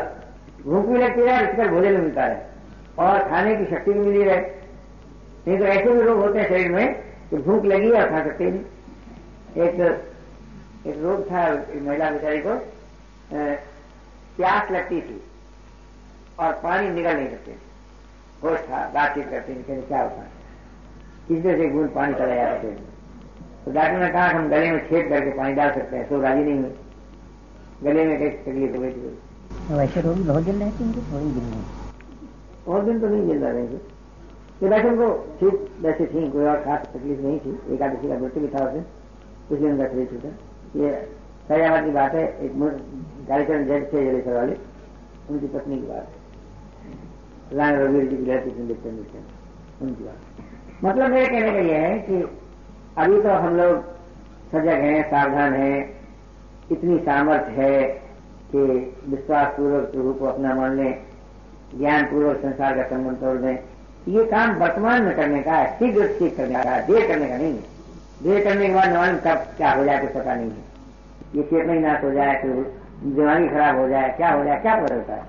भूख 0.66 0.86
भी 0.86 0.98
लगती 0.98 1.22
रहे, 1.22 1.46
रुचिकर 1.46 1.68
भोजन 1.68 2.02
मिलता 2.02 2.26
रहे। 2.26 2.38
और 3.00 3.30
खाने 3.30 3.56
की 3.56 3.66
शक्ति 3.66 3.94
भी 3.94 4.00
मिली 4.00 4.24
रहे। 4.24 4.38
नहीं 5.48 5.58
तो 5.58 5.66
ऐसे 5.66 5.92
भी 5.92 6.02
रोग 6.02 6.20
होते 6.20 6.40
हैं 6.40 6.50
शरीर 6.50 6.72
में 6.72 6.94
कि 7.30 7.38
भूख 7.38 7.66
लगी 7.66 7.90
और 7.90 8.10
खा 8.10 8.24
सकते 8.24 8.46
नहीं। 8.46 9.64
एक 9.64 9.80
एक 10.88 11.04
रोग 11.04 11.32
था 11.32 11.66
महिला 11.82 12.10
बेचारी 12.10 12.38
को 12.38 12.56
प्यास 14.38 14.72
लगती 14.72 15.02
थी। 15.02 15.31
और 16.40 16.54
पानी 16.64 16.90
निकल 16.90 17.16
नहीं 17.16 17.30
सकते। 17.30 17.56
होश 18.44 18.60
था 18.70 18.86
बातचीत 18.94 19.30
करते 19.30 19.56
थे 19.68 19.82
क्या 19.82 20.02
होता 20.02 20.22
है 20.22 20.30
किसी 21.28 21.42
से 21.42 21.68
गुण 21.70 21.88
पानी 21.96 22.14
चला 22.14 22.36
जाता 22.36 22.62
पेट 22.62 22.80
में 22.80 22.90
तो 23.66 23.72
डॉक्टर 23.72 24.00
ने 24.00 24.08
कहा 24.10 24.28
हम 24.30 24.48
गले 24.50 24.72
में 24.72 24.80
छेद 24.88 25.10
करके 25.10 25.32
पानी 25.38 25.54
डाल 25.54 25.72
सकते 25.72 25.98
हैं 25.98 26.08
तो 26.10 26.22
राज़ी 26.22 26.44
नहीं 26.44 26.58
हुए 26.60 26.72
गले 27.84 28.06
में 28.06 28.18
कैसी 28.20 28.38
तकलीफ़ 28.38 28.76
हो 28.76 28.82
गई 28.82 28.92
थी। 28.92 29.18
तो 29.68 29.78
वैसे 29.78 30.02
रोगी 30.02 30.24
बहुत 30.24 30.44
दिन 30.44 30.60
रहते 30.60 30.84
हैं 30.84 31.12
थोड़ी 31.12 31.32
दिन 31.32 31.44
में 31.46 31.64
और 32.68 32.84
दिन 32.86 33.00
तो 33.02 33.08
नहीं 33.08 33.28
झेल 33.28 33.44
रहे 33.44 33.68
थे। 33.68 33.78
कि 34.60 34.68
वैसे 34.68 34.90
उनको 34.90 35.08
ठीक 35.40 35.70
वैसे 35.82 36.06
थी 36.06 36.30
कोई 36.32 36.46
और 36.46 36.58
खास 36.64 36.88
तकलीफ़ 36.88 37.20
नहीं 37.20 37.40
थी। 37.40 37.74
एकादशी 37.74 38.08
का 38.08 38.16
व्रत 38.16 38.38
भी 38.38 38.48
था 38.48 38.66
उसे 38.66 38.84
इसलिए 39.52 39.72
उनका 39.72 39.88
शरीर 39.88 40.06
छूटा 40.08 40.82
ये 40.82 40.92
फैजाबाद 41.48 41.86
की 41.86 41.92
बात 41.92 42.16
है 42.16 42.26
एक 42.46 42.52
कार्यक्रम 43.28 43.64
जज 43.66 43.94
थे 43.94 44.06
जलेश्वर 44.06 44.34
वाले। 44.34 44.58
उनकी 45.30 45.48
पत्नी 45.48 45.76
की 45.76 45.88
बात 45.88 46.08
है। 46.08 46.21
राम 47.54 47.76
रघुवीर 47.76 48.06
जी 48.06 48.16
रहती 48.26 48.50
थी 48.50 48.62
उनकी 49.82 50.04
बात। 50.04 50.84
मतलब 50.84 51.12
मेरे 51.12 51.26
कहने 51.26 51.52
का 51.52 51.60
यह 51.70 51.80
है 51.80 51.98
कि 52.00 52.16
अभी 52.98 53.22
तो 53.22 53.30
हम 53.32 53.56
लोग 53.58 53.84
सजग 54.52 54.80
हैं, 54.82 55.02
सावधान 55.10 55.54
हैं, 55.54 55.78
इतनी 56.72 56.98
सामर्थ्य 57.00 57.52
है 57.54 57.82
कि 58.52 58.60
विश्वास 59.08 59.48
पूर्वक 59.58 59.92
प्रभु 59.92 60.14
को 60.14 60.26
अपना 60.26 60.54
मान 60.56 60.78
लें 60.78 60.94
ज्ञान 61.78 62.06
पूर्वक 62.06 62.38
संसार 62.38 62.76
का 62.76 62.84
संबंध 62.86 63.18
तोड़ 63.18 63.38
दें। 63.38 63.58
ये 64.08 64.26
काम 64.26 64.56
वर्तमान 64.56 65.04
में 65.04 65.16
करने 65.16 65.42
का 65.44 65.54
है 65.54 65.78
शीघ्र 65.80 66.08
ठीक 66.20 66.36
करने 66.38 66.64
का 66.64 66.80
देर 66.88 67.08
करने 67.08 67.28
का 67.28 67.38
नहीं 67.38 67.54
है। 67.54 67.64
देर 68.24 68.44
करने 68.44 68.68
के 68.68 68.74
बाद 68.74 68.90
न 68.90 68.98
मालूम 68.98 69.18
कब 69.18 69.46
क्या 69.58 69.72
हो 69.72 69.84
जाए 69.84 70.00
कुछ 70.02 70.10
पता 70.12 70.36
नहीं 70.36 70.50
है। 70.50 70.64
ये 71.36 71.44
चेतना 71.44 71.74
ही 71.74 71.80
नाश 71.80 72.04
हो 72.04 72.12
जाए, 72.12 72.42
फिर 72.42 72.52
दिमागी 73.06 73.48
खराब 73.48 73.78
हो 73.80 73.88
जाए, 73.90 74.10
क्या 74.18 74.30
हो 74.30 74.44
जाए, 74.44 74.60
क्या 74.62 74.74
होता 74.74 75.14
है। 75.14 75.24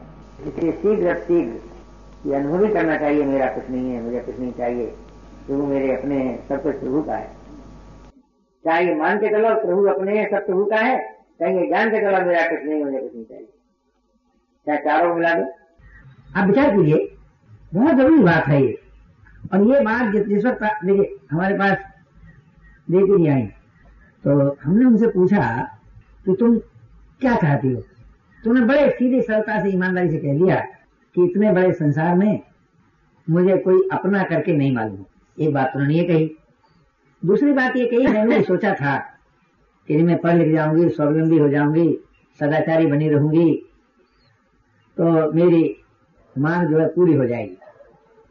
इसलिए 0.47 0.73
शीघ्र 0.73 1.15
शीघ्र 1.19 1.53
ये 2.27 2.35
अनुभव 2.35 2.65
ही 2.65 2.73
करना 2.73 2.97
चाहिए, 2.97 3.25
मेरा 3.25 3.47
कुछ 3.47 3.71
नहीं 3.71 3.91
है, 3.91 4.03
मुझे 4.03 4.21
कुछ 4.21 4.39
नहीं 4.41 4.53
चाहिए। 4.53 4.87
प्रभु 5.47 5.63
मेरे 5.67 5.97
अपने 5.97 6.17
हैं 6.17 6.49
सब 6.49 6.63
कुछ 6.63 6.75
प्रभु 6.75 7.03
का 7.03 7.17
है। 7.17 7.31
चाहे 8.65 8.85
ये 8.87 8.95
मान 8.95 9.19
के 9.19 9.29
चलो, 9.29 9.55
प्रभु 9.61 9.87
अपने 9.89 10.19
हैं 10.19 10.29
सब 10.31 10.47
प्रभु 10.47 10.65
का 10.65 10.77
है, 10.77 10.99
चाहे 11.41 11.59
ये 11.59 11.67
जान 11.67 11.91
के 11.91 12.01
चलो, 12.01 12.25
मेरा 12.27 12.47
कुछ 12.47 12.65
नहीं, 12.65 12.85
मुझे 12.85 12.99
कुछ 12.99 13.15
नहीं 13.15 13.25
चाहिए। 13.25 13.49
चाहे 14.67 14.79
चारों 14.79 15.15
मिला 15.15 15.35
दो। 15.35 15.51
आप 16.37 16.47
विचार 16.49 16.77
कीजिए, 16.77 17.17
बहुत 17.75 17.97
ज़रूरी 17.97 18.23
बात 18.23 18.47
है 18.49 18.63
ये। 18.63 18.79
और 19.53 19.63
ये 19.65 19.81
बात 19.81 20.13
जिस 20.15 20.45
वक्त 20.45 20.63
देखिए, 20.85 21.17
हमारे 21.31 21.55
पास 21.59 21.79
बेटी 22.89 23.13
नहीं 23.13 23.29
आई 23.29 23.43
तो 24.25 24.57
हमने 24.63 24.85
उनसे 24.85 25.07
पूछा 25.09 25.41
कि 26.27 26.35
तुम 26.41 26.57
क्या 27.21 27.35
चाहती 27.37 27.73
हो? 27.73 27.81
तुमने 28.45 28.61
बड़े 28.61 28.89
सीधे 28.91 29.21
सरलता 29.23 29.61
से, 29.63 29.69
ईमानदारी 29.69 30.11
से 30.11 30.19
कह 30.19 30.39
दिया 30.39 30.61
कि 31.17 31.25
इतने 31.25 31.53
बड़े 31.53 31.73
संसार 31.73 32.15
में 32.17 32.41
मुझे 33.27 33.57
कोई 33.57 33.89
अपना 33.93 34.23
करके 34.23 34.53
नहीं 34.53 34.73
मालूम। 34.75 35.05
एक 35.39 35.53
बात 35.55 35.73
उन्होंने 35.77 35.95
ये 35.95 36.05
कही। 36.05 36.31
दूसरी 37.23 37.53
बात 37.53 37.77
ये 37.77 37.87
कही, 37.87 38.07
मैंने 38.07 38.43
सोचा 38.43 38.75
था 38.75 38.97
कि 39.89 39.97
मैं 39.97 40.19
पढ़ 40.21 40.37
लिख 40.37 40.53
जाऊँगी, 40.55 40.89
स्वावलंबी 40.89 41.39
हो 41.39 41.49
जाऊँगी, 41.49 41.99
सदाचारी 42.41 42.87
बनी 42.87 43.09
रहूँगी 43.09 43.53
तो 44.97 45.33
मेरी 45.33 45.77
मांग 46.37 46.69
जो 46.69 46.79
है 46.79 46.87
पूरी 46.89 47.15
हो 47.15 47.27
जाएगी। 47.27 47.57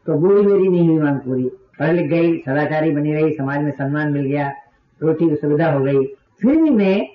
तो 0.06 0.18
बुरी 0.18 0.42
मेरी 0.42 0.68
नहीं 0.68 0.88
हुई 0.88 0.98
मांग 0.98 1.18
पूरी। 1.20 1.44
पढ़ 1.78 1.92
लिख 1.92 2.06
गई, 2.06 2.36
सदाचारी 2.38 2.90
बनी 2.90 3.12
रही, 3.12 3.32
समाज 3.32 3.62
में 3.62 3.70
सम्मान 3.70 4.12
मिल 4.12 4.24
गया, 4.24 4.52
रोटी 5.00 5.28
की 5.28 5.36
सुविधा 5.36 5.72
हो 5.72 5.80
गई। 5.80 6.04
फिर 6.42 6.62
भी 6.62 6.70
मैं 6.70 7.08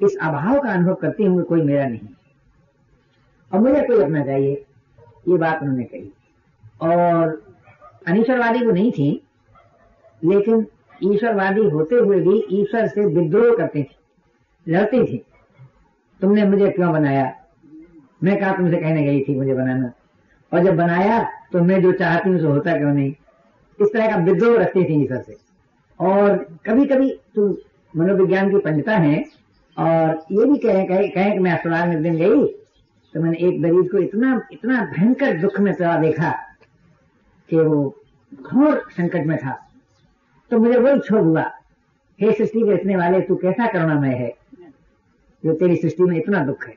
इस 0.00 0.16
अभाव 0.22 0.60
का 0.60 0.72
अनुभव 0.72 0.94
करती 0.94 1.24
हूँ 1.24 1.42
कोई 1.42 1.62
मेरा 1.62 1.86
नहीं। 1.86 2.08
और 3.52 3.60
मुझे 3.60 3.82
कोई 3.82 3.98
रखना 3.98 4.24
चाहिए 4.24 4.52
ये 5.28 5.36
बात 5.38 5.62
उन्होंने 5.62 5.84
कही। 5.84 6.12
और 6.82 7.40
अनिश्वरवादी 8.08 8.64
वो 8.66 8.72
नहीं 8.72 8.90
थी 8.92 9.10
लेकिन 10.22 10.66
ईश्वरवादी 11.04 11.64
होते 11.68 11.96
हुए 11.96 12.20
भी 12.20 12.38
ईश्वर 12.60 12.86
से 12.88 13.04
विद्रोह 13.14 13.56
करते 13.56 13.82
थे 13.82 14.72
लड़ती 14.72 15.04
थी। 15.04 15.22
तुमने 16.20 16.44
मुझे 16.44 16.68
क्यों 16.68 16.92
बनाया? 16.92 17.32
मैं 18.24 18.38
कहा 18.40 18.52
तुमसे 18.52 18.76
कहने 18.76 19.02
गई 19.04 19.20
थी 19.20 19.34
मुझे 19.36 19.54
बनाना। 19.54 19.92
और 20.52 20.64
जब 20.64 20.76
बनाया 20.76 21.22
तो 21.52 21.62
मैं 21.62 21.80
जो 21.82 21.92
चाहती 21.92 22.30
हूँ 22.30 22.40
होता 22.42 22.76
क्यों 22.78 22.92
नहीं? 22.92 23.12
इस 23.78 23.92
तरह 23.92 24.10
का 24.10 24.16
विद्रोह 24.24 24.58
रखती 24.58 24.84
थी 24.84 25.02
ईश्वर 25.04 25.22
से। 25.22 25.36
और 26.00 26.36
कभी 26.66 26.84
कभी 26.86 27.10
तुम 27.34 27.54
मनोविज्ञान 27.94 28.50
की 28.50 28.58
पंडिता 28.58 28.96
है 28.96 29.22
और 29.76 30.24
ये 30.32 30.44
भी 30.44 30.58
कहें 30.58 30.86
कहे, 30.86 31.08
कहे 31.08 31.30
कि 31.32 31.38
मैं 31.38 31.52
अस्पताल 31.52 31.88
में 31.88 32.02
दिन 32.02 32.16
गई 32.16 32.44
तो 33.14 33.20
मैंने 33.20 33.38
एक 33.38 33.62
गरीब 33.62 33.88
को 33.92 33.98
इतना 33.98 34.48
इतना 34.52 34.84
भयंकर 34.84 35.38
दुख 35.38 35.60
में 35.60 35.72
पड़ा 35.74 35.96
देखा 35.96 36.30
कि 37.50 37.56
वो 37.56 38.02
घोर 38.34 38.86
संकट 38.90 39.26
में 39.26 39.38
था। 39.38 39.68
तो 40.50 40.58
मुझे 40.58 40.78
वही 40.78 40.98
क्षोभ 40.98 41.24
हुआ। 41.24 41.50
हे 42.20 42.32
सृष्टि 42.32 42.60
के 42.60 42.74
रचने 42.74 42.96
वाले, 42.96 43.20
तू 43.20 43.36
कैसा 43.36 43.66
करुणामय 43.66 44.08
है? 44.08 44.34
जो 45.44 45.52
तेरी 45.52 45.76
सृष्टि 45.76 46.02
में 46.02 46.16
इतना 46.16 46.44
दुख 46.44 46.66
है। 46.66 46.74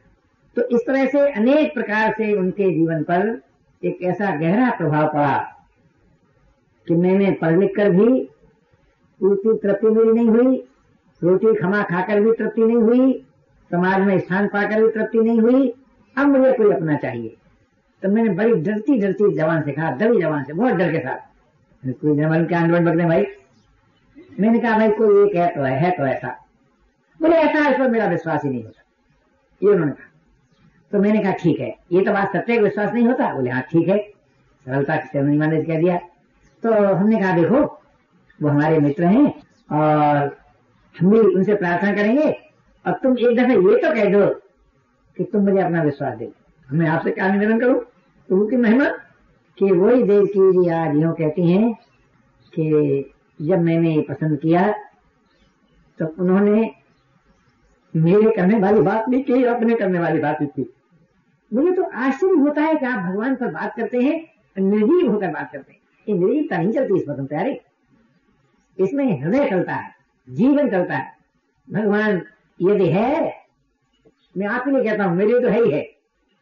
तो 0.55 0.63
इस 0.63 0.81
तरह 0.87 1.05
से 1.05 1.31
अनेक 1.31 1.73
प्रकार 1.73 2.11
से 2.11 2.33
उनके 2.33 2.75
जीवन 2.75 3.03
पर 3.03 3.41
एक 3.83 3.97
ऐसा 4.03 4.35
गहरा 4.35 4.71
प्रभाव 4.71 5.07
पड़ा 5.07 5.55
कि 6.87 6.95
मैंने 6.95 7.31
पढ़ 7.31 7.59
लिख 7.59 7.73
कर 7.75 7.89
भी 7.89 8.29
पूर्ति 9.19 9.59
तृप्ति 9.63 9.87
मेरी 9.87 10.11
नहीं 10.11 10.29
हुई, 10.29 10.67
रोटी 11.23 11.55
खमा 11.55 11.83
खाकर 11.83 12.21
भी 12.21 12.31
तृप्ति 12.31 12.61
नहीं 12.61 12.77
हुई, 12.77 13.25
समाज 13.71 14.01
में 14.01 14.19
स्थान 14.19 14.47
पाकर 14.47 14.83
भी 14.83 14.91
तृप्ति 14.91 15.17
नहीं 15.17 15.39
हुई 15.39 15.73
अब 16.17 16.27
मुझे 16.27 16.51
कोई 16.53 16.71
अपना 16.73 16.95
चाहिए। 16.97 17.35
तो 18.03 18.09
मैंने 18.09 18.29
बड़ी 18.29 18.53
डरती 18.63 18.99
डरती 19.01 19.31
जवान 19.35 19.61
से 19.63 19.71
कहा 19.71 19.91
दबी 19.97 20.21
जवान 20.21 20.43
से 20.43 20.53
बहुत 20.53 20.73
डर 20.73 20.91
के 20.91 20.99
साथ। 20.99 21.93
कोई 22.01 22.15
जमाल 22.17 22.45
के 22.45 22.55
आंदोलन 22.55 22.85
बगने 22.85 23.05
भाई। 23.05 23.25
मैंने 24.39 24.59
कहा 24.59 24.77
भाई 24.77 24.89
कोई 24.91 25.25
एक 25.25 25.35
है 25.35 25.47
तो 25.55 25.61
है, 25.61 25.79
है 25.79 25.91
तो 25.91 26.05
ऐसा। 26.05 26.27
बोले 27.19 27.35
ऐसा 27.37 27.69
इस 27.69 27.77
पर 27.77 27.89
मेरा 27.89 28.05
विश्वास 28.07 28.43
ही 28.43 28.49
नहीं 28.49 28.63
होता। 28.63 28.81
ये 29.61 29.69
उन्होंने 29.69 29.91
कहा। 29.91 30.11
तो 30.91 30.99
मैंने 30.99 31.19
कहा 31.23 31.31
ठीक 31.33 31.59
है 31.59 31.75
ये 31.91 32.03
तो 32.05 32.11
बात 32.13 32.35
सत्य 32.35 32.57
विश्वास 32.59 32.93
नहीं 32.93 33.05
होता। 33.07 33.33
बोले 33.33 33.49
हाँ 33.49 33.61
ठीक 33.71 33.87
है। 33.89 33.97
सरलता 33.97 34.97
से 34.97 35.21
नहीं 35.21 35.37
मैंने 35.39 35.61
कह 35.63 35.79
दिया। 35.79 35.97
तो 36.63 36.71
हमने 36.95 37.19
कहा 37.19 37.35
देखो 37.37 37.61
वो 38.39 38.49
हमारे 38.49 38.79
मित्र 38.79 39.05
हैं 39.05 39.27
और 39.71 40.35
हम 40.95 41.11
भी 41.11 41.19
उनसे 41.19 41.55
प्रार्थना 41.55 41.95
करेंगे। 41.95 42.31
और 42.85 42.93
तुम 43.03 43.17
एक 43.19 43.37
दफे 43.37 43.53
ये 43.53 43.77
तो 43.81 43.93
कह 43.93 44.09
दो 44.11 44.25
कि 45.17 45.23
तुम 45.23 45.43
मुझे 45.43 45.61
अपना 45.61 45.83
विश्वास 45.83 46.17
दे। 46.17 46.31
मैं 46.69 46.87
आपसे 46.87 47.11
क्या 47.11 47.27
निवेदन 47.33 47.59
करूँ? 47.59 47.79
प्रभु 48.29 48.45
की 48.47 48.57
महिमा? 48.57 48.85
कि 49.57 49.71
वही 49.71 50.03
देव 50.03 50.25
की 50.27 50.69
आज 50.69 50.95
यूँ 50.95 51.13
कहती 51.13 51.51
हैं 51.51 51.73
कि 52.53 52.65
जब 53.41 53.61
मैंने 53.61 53.93
ये 53.95 54.01
पसंद 54.01 54.39
किया 54.39 54.71
तो 55.99 56.05
उन्होंने 56.19 56.71
मेरे 57.95 58.31
करने 58.35 58.59
वाली 58.59 58.81
बात 58.81 59.09
भी 59.09 59.21
की 59.23 59.43
अपने 59.43 59.75
करने 59.75 59.99
वाली 59.99 60.19
बात 60.19 60.39
भी 60.39 60.45
की। 60.47 60.73
मुझे 61.53 61.71
तो 61.71 61.83
आश्चर्य 61.83 62.39
होता 62.39 62.61
है 62.61 62.75
कि 62.75 62.85
आप 62.85 62.99
भगवान 63.03 63.35
पर 63.35 63.51
बात 63.51 63.75
करते 63.75 63.97
हैं, 63.97 64.19
निर्जीव 64.57 65.11
होकर 65.11 65.27
बात 65.27 65.51
करते 65.51 65.73
हैं। 65.73 66.15
निर्जीवता 66.17 66.57
नहीं 66.57 66.71
चलती 66.71 66.97
इस 66.97 67.05
पसंद 67.07 67.27
प्यारे। 67.27 67.61
इसमें 68.77 69.21
हृदय 69.21 69.49
चलता 69.49 69.73
है, 69.73 69.91
जीवन 70.29 70.69
चलता 70.69 70.95
है। 70.95 71.17
भगवान 71.67 72.21
यदि 72.61 72.89
है 72.89 73.44
मैं 74.37 74.47
आप 74.47 74.63
ही 74.65 74.71
नहीं 74.71 74.83
कहता 74.83 75.03
हूँ, 75.03 75.15
मेरे 75.17 75.39
तो 75.39 75.47
है 75.47 75.63
ही 75.63 75.71
है। 75.71 75.81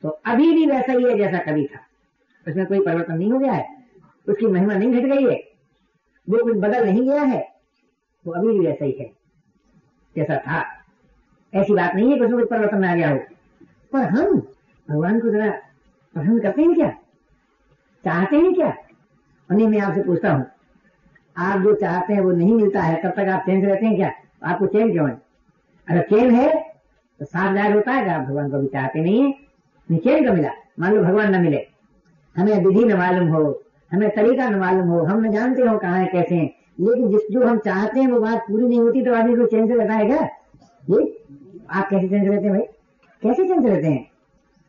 तो 0.03 0.09
अभी 0.09 0.53
भी 0.53 0.65
वैसा 0.65 0.93
ही 0.93 1.03
है 1.03 1.17
जैसा 1.17 1.37
कभी 1.37 1.65
था। 1.65 1.79
उसमें 2.47 2.65
कोई 2.65 2.79
परिवर्तन 2.79 3.17
नहीं 3.17 3.31
हो 3.31 3.39
गया 3.39 3.53
है। 3.53 3.83
उसकी 4.29 4.45
महिमा 4.45 4.73
नहीं 4.73 4.91
घट 4.91 5.15
गई 5.15 5.31
है। 5.31 5.43
वो 6.29 6.43
कुछ 6.43 6.57
बदल 6.57 6.85
नहीं 6.85 7.09
गया 7.09 7.23
है। 7.23 7.53
वो 8.27 8.33
अभी 8.33 8.47
भी 8.47 8.65
वैसा 8.65 8.85
ही 8.85 8.91
है, 8.91 9.11
जैसा 10.15 10.37
था। 10.37 10.63
ऐसी 11.53 11.73
बात 11.73 11.95
नहीं 11.95 12.11
है 12.11 12.17
कि 12.17 12.25
उसमें 12.25 12.39
कुछ 12.39 12.49
परिवर्तन 12.49 12.85
आ 12.85 12.95
गया 12.95 13.09
हो। 13.09 13.17
पर 13.93 13.99
हम, 13.99 14.39
भगवान 14.89 15.19
को 15.19 15.29
जरा 15.29 15.51
पसंद 16.15 16.41
करते 16.41 16.61
हैं 16.61 16.73
क्या? 16.73 16.89
चाहते 18.05 18.35
हैं 18.35 18.53
क्या? 18.53 18.67
और 19.51 19.55
मैं 19.55 19.79
आपसे 19.79 20.03
पूछता 20.03 20.31
हूँ। 20.31 20.45
आप 21.37 21.61
जो 21.61 21.75
चाहते 21.75 22.13
हैं 22.13 22.21
वो 22.21 22.31
नहीं 22.31 22.53
मिलता 22.53 22.81
है, 22.81 23.01
तब 23.03 23.09
तक 23.09 23.29
आप 23.29 23.39
चेंज 23.39 23.65
रहते 23.65 23.85
हैं 23.85 23.95
क्या? 23.95 24.11
आपको 24.43 24.67
चैन 24.67 24.91
क्यों 24.91 25.09
है? 25.09 25.21
अगर 25.89 26.01
चैन 26.01 26.31
है 26.31 26.72
तो 27.23 27.27
साफ़ 27.27 27.53
ज़ाहिर 27.53 27.75
होता 27.75 27.91
है 27.91 28.03
कि 28.03 28.09
आप 28.11 28.21
भगवान 28.21 28.49
को 28.51 28.59
भी 28.59 28.67
चाहते 28.67 29.01
नहीं 29.01 29.21
है। 29.21 29.97
चैन 29.97 30.23
क्यों 30.23 30.33
मिला 30.33 30.49
मान 30.79 30.93
लो 30.93 31.03
भगवान 31.03 31.35
न 31.35 31.41
मिले। 31.41 31.65
हमें 32.35 32.65
विधि 32.65 32.83
न 32.85 32.97
मालूम 32.97 33.27
हो, 33.27 33.41
हमें 33.91 34.09
तरीका 34.15 34.47
न 34.49 34.59
मालूम 34.59 34.87
हो, 34.87 35.03
हम 35.03 35.25
न 35.25 35.31
जानते 35.31 35.61
हो 35.61 35.77
कहाँ 35.77 35.99
है, 35.99 36.05
कैसे 36.07 36.35
हैं। 36.35 36.49
लेकिन 36.79 37.09
जिस 37.11 37.21
जो 37.31 37.45
हम 37.45 37.57
चाहते 37.59 37.99
हैं 37.99 38.07
वो 38.07 38.19
बात 38.19 38.39
पूरी 38.47 38.67
नहीं 38.67 38.79
होती 38.79 39.03
तो 39.05 39.13
आदमी 39.15 39.35
को 39.35 39.45
से 39.47 39.75
रहता 39.75 39.99
ये 39.99 41.01
आप 41.71 41.89
कैसे 41.89 42.07
से 42.07 42.17
रहते 42.17 42.45
हैं 42.45 42.51
भाई? 42.51 42.61
कैसे 43.23 43.43
से 43.43 43.53
रहते 43.67 43.87
हैं? 43.87 44.05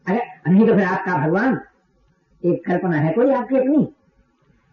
अरे 0.07 0.21
नहीं 0.49 0.67
तो 0.67 0.75
फिर 0.75 0.85
आपका 0.85 1.17
भगवान, 1.19 1.59
एक 2.43 2.65
कल्पना 2.67 2.97
है 2.97 3.13
कोई 3.13 3.33
आपकी 3.33 3.57
अपनी। 3.57 3.89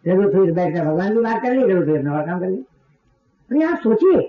ज़रूरत 0.05 0.31
फिर 0.33 0.51
बैठकर 0.51 0.85
भगवान 0.85 1.13
की 1.13 1.21
बात 1.21 1.41
कर 1.43 1.53
ली 1.53 1.61
ज़रूरत 1.61 1.85
फिर 1.85 1.97
अपना 1.99 2.25
काम 2.25 2.39
कर 2.39 2.49
ली 2.49 3.63
आप 3.63 3.79
सोचिए 3.79 4.21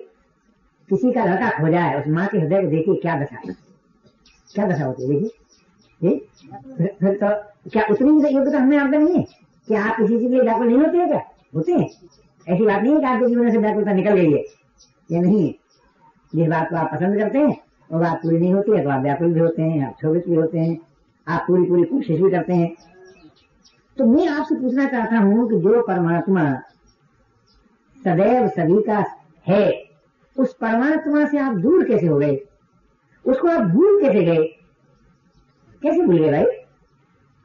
किसी 0.93 1.13
का 1.13 1.25
लड़का 1.25 1.51
खो 1.51 1.69
जाए, 1.69 2.01
उस 2.01 2.07
माँ 2.09 2.27
के 2.27 2.39
हृदय 2.39 2.63
को 2.63 2.69
देखिए 2.71 2.95
क्या 3.03 3.15
दशा 3.19 3.37
क्या 4.55 4.67
दशा 4.67 4.85
होती 4.85 5.03
है, 5.05 5.21
देखिए। 6.01 6.89
फिर 7.01 7.15
तो 7.15 7.29
क्या 7.71 7.85
उतनी 7.91 8.35
योग्यता 8.35 8.59
हमें 8.59 8.77
आपका 8.79 8.99
नहीं 8.99 9.17
है 9.17 9.23
कि 9.69 9.75
आप 9.75 9.97
किसी 9.97 10.09
चीज़ 10.09 10.23
के 10.23 10.29
लिए 10.29 10.41
व्याकुल 10.41 10.67
नहीं 10.67 10.79
होते 10.79 10.99
हैं 10.99 11.09
क्या? 11.09 11.21
होते 11.55 11.73
हैं। 11.73 11.89
ऐसी 12.47 12.65
बात 12.67 12.83
नहीं 12.83 12.95
है 12.95 13.01
कि 13.01 13.07
आपके 13.07 13.27
जीवन 13.27 13.51
से 13.51 13.59
व्याकुलता 13.59 13.93
निकल 13.93 14.15
गई 14.15 14.33
है। 14.33 14.43
ये 15.11 15.21
नहीं 15.21 15.47
है। 15.47 15.55
जिस 16.33 16.49
बात 16.49 16.69
को 16.71 16.77
आप 16.77 16.91
पसंद 16.95 17.19
करते 17.19 17.39
हैं 17.39 17.57
वो 17.91 17.99
बात 18.01 18.23
पूरी 18.23 18.39
नहीं 18.39 18.53
होती 18.55 18.73
है 18.73 18.83
तो 18.85 18.91
आप 18.91 19.03
व्याकुल 19.03 19.33
भी 19.33 19.41
होते 19.41 19.63
हैं, 19.63 19.87
आप 19.87 19.97
क्षोभित 19.97 20.29
भी 20.29 20.35
होते 20.35 20.59
हैं, 20.59 20.79
आप 21.27 21.45
पूरी 21.47 21.65
पूरी 21.65 21.83
कोशिश 21.85 22.21
भी 22.21 22.31
करते 22.31 22.55
हैं। 22.55 22.71
तो 23.97 24.05
मैं 24.05 24.27
आपसे 24.29 24.55
पूछना 24.55 24.87
चाहता 24.89 25.19
हूँ 25.19 25.49
कि 25.51 25.57
जो 25.61 25.83
परमात्मा 25.83 26.45
सदैव 28.03 28.49
सभी 28.49 28.83
का 28.83 29.05
है 29.47 29.92
उस 30.37 30.55
परमात्मा 30.55 31.25
से 31.27 31.39
आप 31.39 31.55
दूर 31.55 31.85
कैसे 31.85 32.07
हो 32.07 32.19
गए? 32.19 32.41
उसको 33.25 33.49
आप 33.49 33.63
भूल 33.63 34.03
कैसे 34.03 34.23
गए? 34.23 34.45
कैसे 35.83 36.03
भूल 36.03 36.19
गए 36.19 36.31
भाई? 36.31 36.45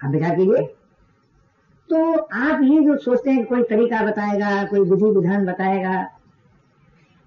आप 0.06 0.12
विचार 0.12 0.36
कीजिए। 0.36 0.66
तो 1.90 2.14
आप 2.16 2.62
ये 2.64 2.82
जो 2.82 2.98
सोचते 2.98 3.32
हैं 3.32 3.46
कोई 3.46 3.64
तरीका 3.64 4.02
बताएगा, 4.06 4.64
कोई 4.64 4.80
विधि 4.80 5.06
विधान 5.06 5.46
बताएगा, 5.46 6.08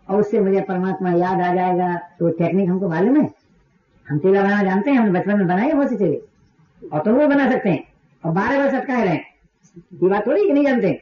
और 0.09 0.20
उससे 0.20 0.40
मुझे 0.40 0.61
परमात्मा 0.61 1.11
याद 1.11 1.40
आ 1.40 1.55
जाएगा 1.55 1.96
तो 2.18 2.31
टेक्निक 2.31 2.68
हमको 2.68 2.88
मालूम 2.88 3.20
है? 3.20 3.29
हम 4.09 4.18
चेला 4.18 4.42
बनाना 4.42 4.62
जानते 4.62 4.90
हैं 4.90 4.99
हमने 4.99 5.18
बचपन 5.20 5.38
में 5.38 5.46
बनाए 5.46 5.73
बहुत 5.73 5.88
से 5.88 5.96
चेले 5.96 6.88
और 6.88 7.01
तो 7.01 7.14
वो 7.14 7.27
बना 7.27 7.51
सकते 7.51 7.68
हैं। 7.68 7.85
और 8.25 8.33
बारह 8.33 8.59
बार 8.59 8.75
अटकाए 8.75 9.05
रहे 9.05 9.14
ये 9.14 10.09
बात 10.09 10.27
थोड़ी 10.27 10.44
कि 10.44 10.53
नहीं 10.53 10.64
जानते? 10.64 10.92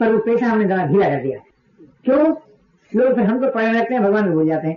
पर 0.00 0.12
वो 0.12 0.18
पैसा 0.18 0.46
हमने 0.46 0.64
जरा 0.64 0.86
ढीला 0.86 1.08
कर 1.08 1.22
दिया। 1.22 1.38
क्यों? 2.04 2.34
लोग 2.92 3.14
फिर 3.14 3.24
हमको 3.24 3.50
पढ़ने 3.50 3.72
लगते 3.72 3.94
हैं, 3.94 4.02
भगवान 4.02 4.30
भूल 4.32 4.48
जाते 4.48 4.68
हैं। 4.68 4.76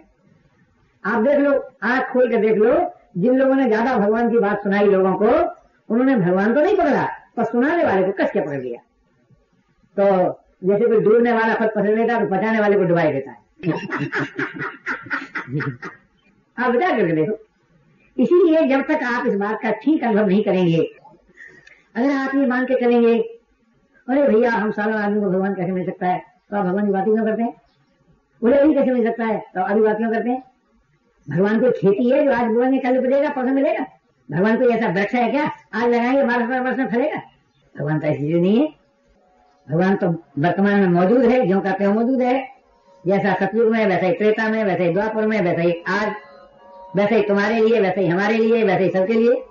आप 1.03 1.23
देख 1.23 1.39
लो, 1.39 1.51
आँख 1.83 2.11
खोल 2.13 2.29
के 2.29 2.37
देख 2.37 2.57
लो, 2.57 2.73
जिन 3.17 3.37
लोगों 3.37 3.55
ने 3.55 3.65
ज़्यादा 3.67 3.97
भगवान 3.97 4.29
की 4.31 4.39
बात 4.39 4.63
सुनाई 4.63 4.87
लोगों 4.87 5.13
को, 5.15 5.27
उन्होंने 5.89 6.15
भगवान 6.15 6.53
तो 6.53 6.61
नहीं 6.61 6.75
पकड़ा, 6.77 7.05
पर 7.37 7.43
सुनाने 7.43 7.83
वाले 7.83 8.03
को 8.03 8.11
कस 8.13 8.31
के 8.31 8.41
पकड़ 8.41 8.59
लिया। 8.59 8.81
तो 9.97 10.05
जैसे 10.63 10.87
कोई 10.87 10.99
डूबने 10.99 11.31
वाला 11.33 11.55
खुद 11.55 11.69
पकड़ 11.75 11.89
लेता 11.89 12.19
तो 12.19 12.25
बचाने 12.27 12.59
वाले 12.59 12.77
को 12.77 12.83
डुबाई 12.83 13.11
देता 13.11 13.31
है। 13.31 13.37
आप 16.57 16.71
विचार 16.71 16.91
करके 16.91 17.13
देखो। 17.13 17.37
इसीलिए 18.17 18.65
जब 18.67 18.81
तक 18.87 19.03
आप 19.05 19.27
इस 19.27 19.35
बात 19.35 19.59
का 19.61 19.71
ठीक 19.83 20.03
अनुभव 20.03 20.27
नहीं 20.27 20.43
करेंगे, 20.43 20.81
अगर 21.95 22.11
आप 22.11 22.35
ये 22.35 22.45
मान 22.47 22.65
के 22.65 22.75
चलेंगे, 22.75 23.17
अरे 24.07 24.27
भैया, 24.27 24.51
हम 24.51 24.71
सालों 24.71 24.99
आदमी 24.99 25.21
को 25.21 25.29
भगवान 25.29 25.53
कैसे 25.55 25.71
मिल 25.71 25.85
सकता 25.85 26.07
है? 26.07 26.21
तो 26.49 26.57
आप 26.57 26.65
भगवान 26.65 26.85
की 26.85 26.91
बात 26.91 27.07
ही 27.07 27.13
क्यों 27.13 27.25
करते 27.25 27.43
हैं? 27.43 27.53
बोले, 28.43 28.57
अभी 28.57 28.73
कैसे 28.73 28.91
मिल 28.91 29.05
सकता 29.05 29.25
है? 29.25 29.39
तो 29.39 29.61
अभी 29.61 29.81
बात 29.81 29.97
क्यों 29.97 30.11
करते 30.11 30.29
हैं? 30.29 30.43
भगवान 31.29 31.59
को 31.59 31.71
खेती 31.71 32.09
है 32.09 32.25
जो 32.25 32.33
आज 32.33 32.45
बोलेंगे 32.45 32.79
कल 32.79 32.97
उपजेगा 32.97 33.29
परसों 33.29 33.53
मिलेगा। 33.53 33.85
भगवान 34.31 34.57
को 34.57 34.69
ऐसा 34.69 34.87
वृक्ष 34.87 35.13
है 35.13 35.31
क्या? 35.31 35.51
आज 35.73 35.83
लगाएँगे, 35.83 36.23
बारह 36.23 36.57
सौ 36.57 36.63
वर्ष 36.63 36.77
में 36.77 36.87
फलेगा। 36.87 37.21
भगवान 37.79 37.99
तो 37.99 38.07
ऐसी 38.07 38.33
नहीं 38.33 38.61
है। 38.61 38.67
भगवान 39.69 39.95
तो 39.95 40.07
वर्तमान 40.39 40.79
में 40.79 40.87
मौजूद 40.87 41.25
है 41.25 41.47
जो 41.47 41.61
का 41.61 41.71
त्यों 41.71 41.93
मौजूद 41.93 42.21
है। 42.21 42.49
जैसा 43.07 43.33
सतयुग 43.33 43.71
में, 43.71 43.85
वैसे 43.85 44.07
ही 44.07 44.13
त्रेता 44.13 44.49
में, 44.49 44.63
वैसे 44.63 44.83
ही 44.83 44.93
द्वापर 44.93 45.27
में, 45.27 45.41
वैसे 45.41 45.61
ही 45.61 45.83
आज, 45.87 46.13
वैसे 46.95 47.15
ही 47.15 47.21
तुम्हारे 47.21 47.55
लिए, 47.55 47.79
वैसे 47.79 48.01
ही 48.01 48.07
हमारे 48.07 48.37
लिए, 48.37 48.63
वैसे 48.63 48.83
ही 48.83 48.89
सबके 48.89 49.13
लिए। 49.13 49.45